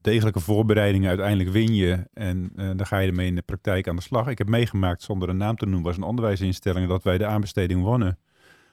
[0.00, 1.08] degelijke voorbereidingen.
[1.08, 4.26] Uiteindelijk win je en dan ga je ermee in de praktijk aan de slag.
[4.28, 7.82] Ik heb meegemaakt, zonder een naam te noemen, was een onderwijsinstelling dat wij de aanbesteding
[7.82, 8.18] wonnen.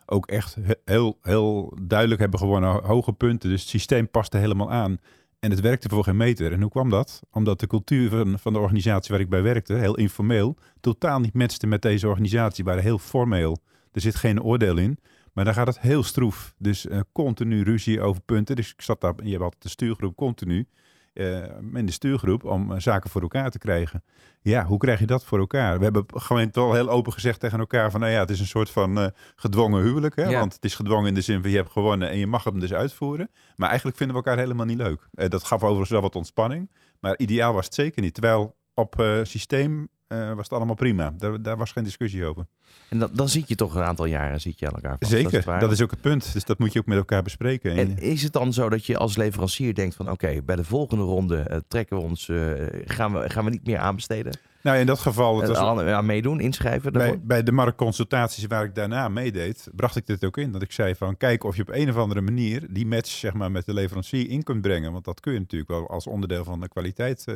[0.05, 3.49] Ook echt he- heel, heel duidelijk hebben gewonnen, ho- hoge punten.
[3.49, 4.97] Dus het systeem paste helemaal aan.
[5.45, 6.51] En het werkte voor geen meter.
[6.51, 7.21] En hoe kwam dat?
[7.31, 11.33] Omdat de cultuur van, van de organisatie waar ik bij werkte, heel informeel, totaal niet
[11.33, 12.63] matchte met deze organisatie.
[12.63, 13.57] Waren heel formeel.
[13.91, 14.99] Er zit geen oordeel in.
[15.33, 16.53] Maar dan gaat het heel stroef.
[16.57, 18.55] Dus eh, continu ruzie over punten.
[18.55, 20.67] Dus ik zat daar, je altijd de stuurgroep continu.
[21.15, 21.43] Eh,
[21.73, 24.03] in de stuurgroep om eh, zaken voor elkaar te krijgen.
[24.41, 25.77] Ja, hoe krijg je dat voor elkaar?
[25.77, 28.45] We hebben gewoon wel heel open gezegd tegen elkaar van, nou ja, het is een
[28.45, 30.15] soort van eh, gedwongen huwelijk.
[30.15, 30.23] Hè?
[30.23, 30.39] Ja.
[30.39, 32.59] Want het is gedwongen in de zin van je hebt gewonnen en je mag hem
[32.59, 33.29] dus uitvoeren.
[33.55, 35.07] Maar eigenlijk vinden we elkaar helemaal niet leuk.
[35.11, 36.71] Dat gaf overigens wel wat ontspanning.
[36.99, 38.13] Maar ideaal was het zeker niet.
[38.13, 41.13] Terwijl op systeem eh, was het allemaal prima.
[41.17, 42.45] Daar, daar was geen discussie over.
[42.89, 45.11] en dan, dan zit je toch een aantal jaren zit je aan elkaar vast.
[45.11, 46.33] Zeker, dat is ook het punt.
[46.33, 47.71] Dus dat moet je ook met elkaar bespreken.
[47.71, 50.63] En- En is het dan zo dat je als leverancier denkt van oké, bij de
[50.63, 52.51] volgende ronde eh, trekken we ons, eh,
[52.85, 54.37] gaan, we, gaan we niet meer aanbesteden?
[54.65, 56.93] Nou, in dat geval, het was, aan, aan meedoen, inschrijven?
[56.93, 60.51] bij, bij de marktconsultaties waar ik daarna meedeed, bracht ik dit ook in.
[60.51, 63.33] Dat ik zei van, kijk of je op een of andere manier die match zeg
[63.33, 64.91] maar, met de leverancier in kunt brengen.
[64.91, 67.35] Want dat kun je natuurlijk wel als onderdeel van de kwaliteit eh,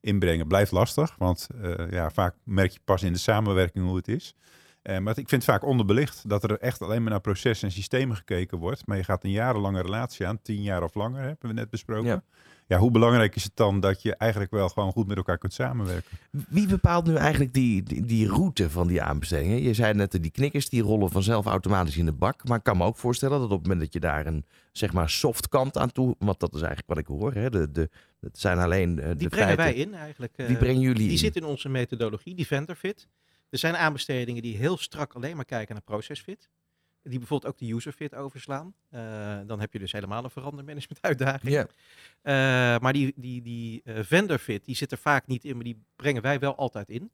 [0.00, 0.46] inbrengen.
[0.46, 4.34] Blijft lastig, want eh, ja, vaak merk je pas in de samenwerking hoe het is.
[4.88, 7.74] Eh, maar ik vind het vaak onderbelicht dat er echt alleen maar naar processen en
[7.74, 8.86] systemen gekeken wordt.
[8.86, 11.70] Maar je gaat een jarenlange relatie aan, tien jaar of langer, hè, hebben we net
[11.70, 12.06] besproken.
[12.06, 12.22] Ja.
[12.66, 12.78] Ja.
[12.78, 16.18] hoe belangrijk is het dan dat je eigenlijk wel gewoon goed met elkaar kunt samenwerken?
[16.48, 19.62] Wie bepaalt nu eigenlijk die, die, die route van die aanbestedingen?
[19.62, 22.48] Je zei net, eh, die knikkers die rollen vanzelf automatisch in de bak.
[22.48, 24.92] Maar ik kan me ook voorstellen dat op het moment dat je daar een zeg
[24.92, 26.14] maar soft kant aan toe...
[26.18, 27.32] Want dat is eigenlijk wat ik hoor.
[27.34, 27.50] Hè?
[27.50, 29.74] De, de, het zijn alleen eh, de Die brengen feiten.
[29.74, 30.32] wij in eigenlijk.
[30.36, 31.18] eh, Die brengen jullie Die in.
[31.18, 33.08] zit in onze methodologie, die vendor fit.
[33.50, 36.48] Er zijn aanbestedingen die heel strak alleen maar kijken naar process fit.
[37.02, 38.74] Die bijvoorbeeld ook de user fit overslaan.
[38.88, 41.52] Eh, dan heb je dus helemaal een verandermanagement uitdaging.
[41.52, 41.66] Ja.
[42.22, 45.64] Eh, maar die, die, die eh, vendor fit, die zit er vaak niet in, maar
[45.64, 47.10] die brengen wij wel altijd in.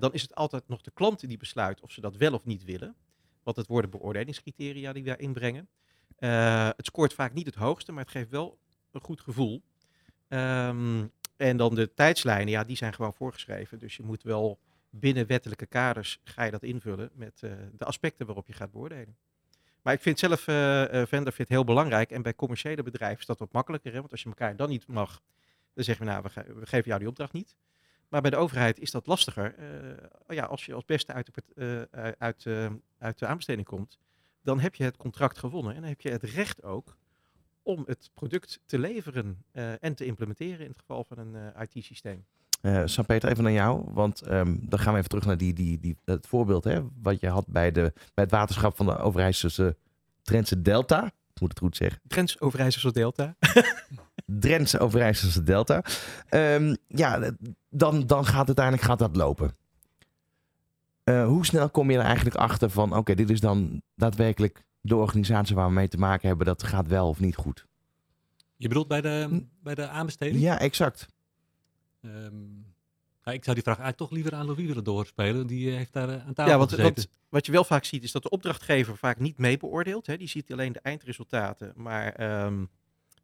[0.00, 2.64] Dan is het altijd nog de klant die besluit of ze dat wel of niet
[2.64, 2.94] willen.
[3.42, 5.68] Want het worden beoordelingscriteria die wij inbrengen.
[6.76, 8.58] Het scoort vaak niet het hoogste, maar het geeft wel
[8.92, 9.62] een goed gevoel.
[10.28, 13.78] Ehm, en dan de tijdslijnen, ja, die zijn gewoon voorgeschreven.
[13.78, 14.58] Dus je moet wel
[14.98, 19.16] binnen wettelijke kaders ga je dat invullen met eh, de aspecten waarop je gaat beoordelen.
[19.82, 20.40] Maar ik vind zelf
[21.08, 22.10] vendorfit heel belangrijk.
[22.10, 23.92] En bij commerciële bedrijven is dat wat makkelijker.
[23.92, 23.98] Hè?
[23.98, 25.22] Want als je elkaar dan niet mag,
[25.74, 27.56] dan zeggen we nou, we, ge- we geven jou die opdracht niet.
[28.08, 29.54] Maar bij de overheid is dat lastiger.
[30.28, 31.88] Ja, als je als beste uit de,
[32.18, 33.98] uit, eh, uit de aanbesteding komt,
[34.42, 35.74] dan heb je het contract gewonnen.
[35.74, 36.96] En dan heb je het recht ook
[37.62, 39.44] om het product te leveren
[39.80, 42.24] en te implementeren in het geval van een IT-systeem.
[42.60, 43.84] Eh San-Peter, even naar jou.
[43.92, 47.20] Want ehm, dan gaan we even terug naar die, die, die, het voorbeeld hè, wat
[47.20, 49.76] je had bij, de, bij het waterschap van de Overijsselse
[50.22, 51.04] Drentse Delta.
[51.06, 52.00] Ik moet het goed zeggen.
[52.08, 53.36] Grens Overijsselse Delta.
[54.26, 55.82] Drentse Overijsselse Delta.
[56.28, 57.30] Ehm, ja,
[57.70, 59.56] dan, dan gaat uiteindelijk gaat dat lopen.
[61.04, 64.96] Eh, hoe snel kom je er eigenlijk achter van, oké, dit is dan daadwerkelijk de
[64.96, 67.66] organisatie waar we mee te maken hebben, dat gaat wel of niet goed?
[68.56, 69.40] Je bedoelt bij de, Hm.
[69.62, 70.40] bij de aanbesteding?
[70.42, 71.06] Ja, exact.
[72.06, 72.64] Ehm,
[73.24, 75.46] Nou, ik zou die vraag eigenlijk toch liever aan Louis willen doorspelen.
[75.46, 78.12] Die eh, heeft daar eh, aan tafel Ja, want, wat je wel vaak ziet is
[78.12, 80.06] dat de opdrachtgever vaak niet mee beoordeelt.
[80.06, 80.16] Hè.
[80.16, 81.72] Die ziet alleen de eindresultaten.
[81.76, 82.64] Maar ehm,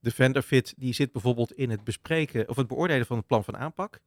[0.00, 3.44] de vendor fit die zit bijvoorbeeld in het bespreken of het beoordelen van het plan
[3.44, 4.00] van aanpak.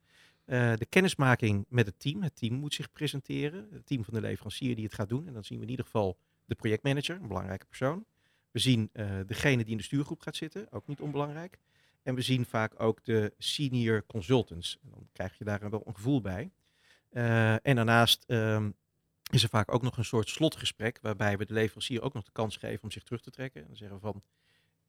[0.45, 2.23] Eh, de kennismaking met het team.
[2.23, 3.67] Het team moet zich presenteren.
[3.71, 5.27] Het team van de leverancier die het gaat doen.
[5.27, 8.05] En dan zien we in ieder geval de projectmanager, een belangrijke persoon.
[8.51, 8.89] We zien
[9.25, 11.59] degene die in de stuurgroep gaat zitten, ook niet onbelangrijk.
[12.05, 14.79] En we zien vaak ook de senior consultants.
[14.83, 16.51] En dan krijg je daar wel een gevoel bij.
[17.09, 18.71] Eh, en daarnaast ehm,
[19.31, 22.31] is er vaak ook nog een soort slotgesprek waarbij we de leverancier ook nog de
[22.31, 23.61] kans geven om zich terug te trekken.
[23.61, 24.23] En dan zeggen van,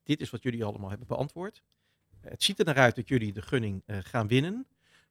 [0.03, 1.63] dit is wat jullie allemaal hebben beantwoord.
[2.21, 4.67] Het ziet er naar uit dat jullie de gunning eh, gaan winnen.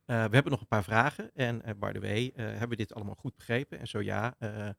[0.06, 1.32] Eh, we hebben nog een paar vragen.
[1.34, 3.80] En eh by the way, eh, hebben we dit allemaal goed begrepen?
[3.80, 4.70] En zo ja, eh,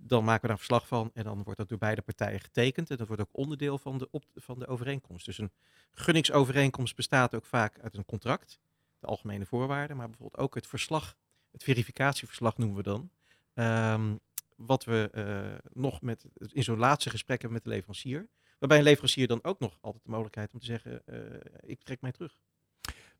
[0.00, 1.10] dan maken we daar een verslag van.
[1.14, 2.90] En dan wordt dat door beide partijen getekend.
[2.90, 5.26] En dat wordt ook onderdeel van de, op, van de overeenkomst.
[5.26, 5.52] Dus een
[5.92, 8.58] gunningsovereenkomst bestaat ook vaak uit een contract.
[8.98, 9.96] De algemene voorwaarden.
[9.96, 11.16] Maar bijvoorbeeld ook het verslag,
[11.50, 13.10] het verificatieverslag noemen we dan.
[13.54, 14.16] Ehm,
[14.56, 18.28] wat we eh, nog met, in zo'n laatste gesprek hebben met de leverancier.
[18.58, 21.18] Waarbij een leverancier dan ook nog altijd de mogelijkheid om te zeggen, eh,
[21.60, 22.38] ik trek mij terug.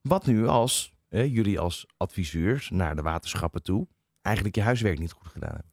[0.01, 3.89] Wat nu als jullie als adviseurs naar de waterschappen toe
[4.22, 5.72] eigenlijk je huiswerk niet goed gedaan hebben?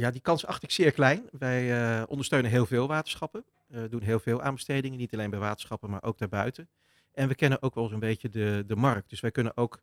[0.00, 1.28] Ja, die kans acht ik zeer klein.
[1.38, 3.44] Wij eh, ondersteunen heel veel waterschappen.
[3.68, 6.68] eh, doen heel veel aanbestedingen, niet alleen bij waterschappen, maar ook daarbuiten.
[7.12, 9.10] En we kennen ook wel zo'n beetje de, de markt.
[9.10, 9.82] Dus wij kunnen ook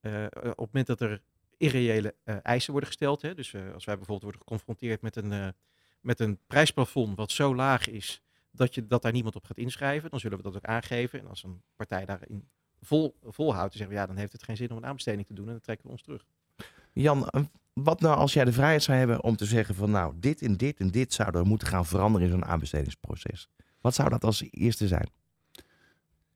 [0.00, 1.22] eh, op het moment dat er
[1.56, 3.22] irreële eisen worden gesteld.
[3.22, 5.54] Hè, dus als wij bijvoorbeeld worden geconfronteerd met een,
[6.00, 10.10] met een prijsplafond wat zo laag is dat, je, dat daar niemand op gaat inschrijven,
[10.10, 11.20] dan zullen we dat ook aangeven.
[11.20, 12.48] En als een partij daarin
[12.80, 15.34] vol, volhoudt, dan zeggen we ja, dan heeft het geen zin om een aanbesteding te
[15.34, 16.24] doen en dan trekken we ons terug.
[16.92, 17.30] Jan,
[17.82, 20.56] wat nou als jij de vrijheid zou hebben om te zeggen van nou, dit en
[20.56, 23.48] dit en dit zouden we moeten gaan veranderen in zo'n aanbestedingsproces?
[23.80, 25.10] Wat zou dat als eerste zijn?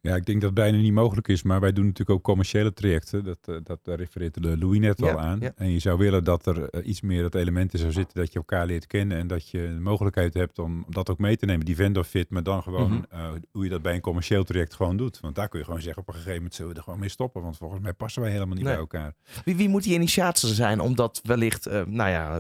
[0.03, 2.73] Ja, ik denk dat het bijna niet mogelijk is, maar wij doen natuurlijk ook commerciële
[2.73, 3.25] trajecten.
[3.25, 5.41] Dat, eh, dat daar refereert de Louis net Ja, al aan.
[5.41, 5.53] ja.
[5.57, 8.33] En je zou willen dat er eh, iets meer dat element in zou zitten dat
[8.33, 11.47] je elkaar leert kennen en dat je de mogelijkheid hebt om dat ook mee te
[11.47, 11.65] nemen.
[11.67, 13.03] Die vendor fit, maar dan gewoon Mhm.
[13.11, 15.21] eh, hoe je dat bij een commercieel traject gewoon doet.
[15.21, 17.09] Want daar kun je gewoon zeggen op een gegeven moment zullen we er gewoon mee
[17.09, 18.73] stoppen, want volgens mij passen wij helemaal niet Nee.
[18.73, 19.15] bij elkaar.
[19.45, 22.39] Wie, wie moet die initiator zijn om dat wellicht, nou ja,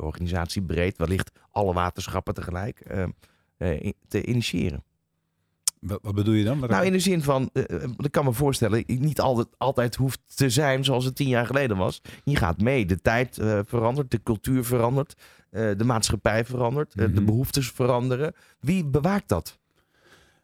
[0.00, 2.82] organisatiebreed, wellicht alle waterschappen tegelijk
[4.08, 4.84] te initiëren?
[5.80, 6.58] Wat, bedoel je dan?
[6.60, 10.20] Nou, in de zin van, eh, eh, ik kan me voorstellen, niet altijd, altijd hoeft
[10.34, 12.00] te zijn zoals het tien jaar geleden was.
[12.24, 15.14] Je gaat mee, de tijd eh, verandert, de cultuur verandert,
[15.50, 17.24] de maatschappij verandert, de Mhm.
[17.24, 18.34] behoeftes veranderen.
[18.60, 19.58] Wie bewaakt dat?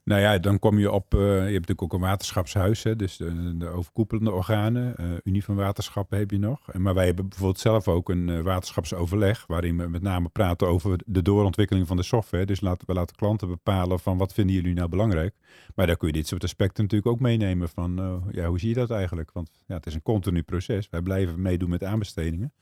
[0.06, 1.14] Nou ja, dan kom je op.
[1.14, 4.96] eh, je hebt natuurlijk ook een waterschapshuis, hè, dus de, de overkoepelende organen.
[4.96, 6.72] eh, Unie van Waterschappen heb je nog.
[6.72, 9.44] Maar wij hebben bijvoorbeeld zelf ook een eh, waterschapsoverleg.
[9.46, 12.46] waarin we met name praten over de doorontwikkeling van de software.
[12.46, 15.34] Dus we laten klanten bepalen van wat vinden jullie nou belangrijk.
[15.74, 17.68] Maar daar kun je dit soort aspecten natuurlijk ook meenemen.
[17.68, 19.30] Van ja, hoe zie je dat eigenlijk?
[19.32, 20.88] Want ja, het is een continu proces.
[20.90, 22.52] Wij blijven meedoen met aanbestedingen.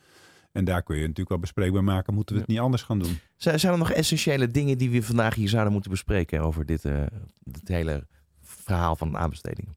[0.54, 2.14] En daar kun je natuurlijk wel bespreekbaar maken.
[2.14, 3.18] Moeten we het niet anders gaan doen?
[3.36, 6.84] Zijn, zijn er nog essentiële dingen die we vandaag hier zouden moeten bespreken over dit,
[6.84, 7.02] eh,
[7.38, 8.06] dit hele
[8.42, 9.76] verhaal van aanbestedingen?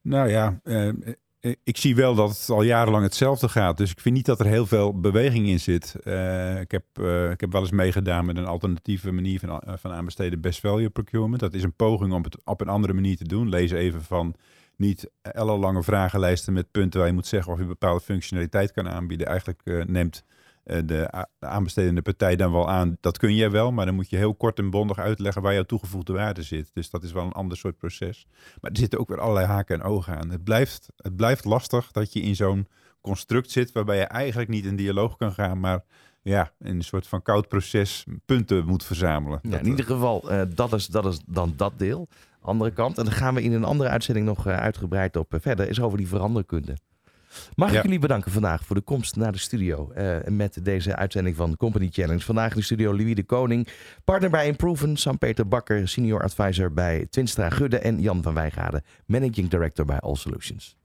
[0.00, 0.94] Nou ja, eh, eh,
[1.62, 3.76] ik zie wel dat het al jarenlang hetzelfde gaat.
[3.76, 5.94] Dus ik vind niet dat er heel veel beweging in zit.
[6.60, 6.84] Ik, heb,
[7.32, 11.40] ik heb wel eens meegedaan met een alternatieve manier van, van aanbesteden best value procurement.
[11.40, 13.48] Dat is een poging om het op een andere manier te doen.
[13.48, 14.36] Lees even van
[14.82, 19.26] niet ellenlange vragenlijsten met punten waar je moet zeggen of je bepaalde functionaliteit kan aanbieden.
[19.26, 20.24] Eigenlijk eh, neemt
[20.64, 24.16] eh, de, aanbestedende partij dan wel aan, dat kun jij wel, maar dan moet je
[24.16, 26.70] heel kort en bondig uitleggen waar jouw toegevoegde waarde zit.
[26.72, 28.26] Dus dat is wel een ander soort proces.
[28.60, 30.30] Maar er zitten ook weer allerlei haken en ogen aan.
[30.30, 32.68] Het blijft, het blijft lastig dat je in zo'n
[33.00, 35.84] construct zit waarbij je eigenlijk niet in dialoog kan gaan, maar
[36.22, 39.38] ja, in een soort van koud proces punten moet verzamelen.
[39.42, 42.08] Ja, in ieder geval, eh, dat, is, dat is dan dat deel.
[42.42, 45.40] Andere kant, en dan gaan we in een andere uitzending nog eh, uitgebreid op eh,
[45.40, 46.76] verder, is over die veranderkunde.
[47.54, 47.82] Mag ik Ja.
[47.82, 51.88] jullie bedanken vandaag voor de komst naar de studio eh, met deze uitzending van Company
[51.92, 52.20] Challenge.
[52.20, 53.68] Vandaag in de studio Louis de Koning,
[54.04, 59.48] partner bij Improven, Sam-Peter Bakker, senior advisor bij Twinstra Gudde en Jan van Wijngaarden, managing
[59.48, 60.76] director bij All Solutions.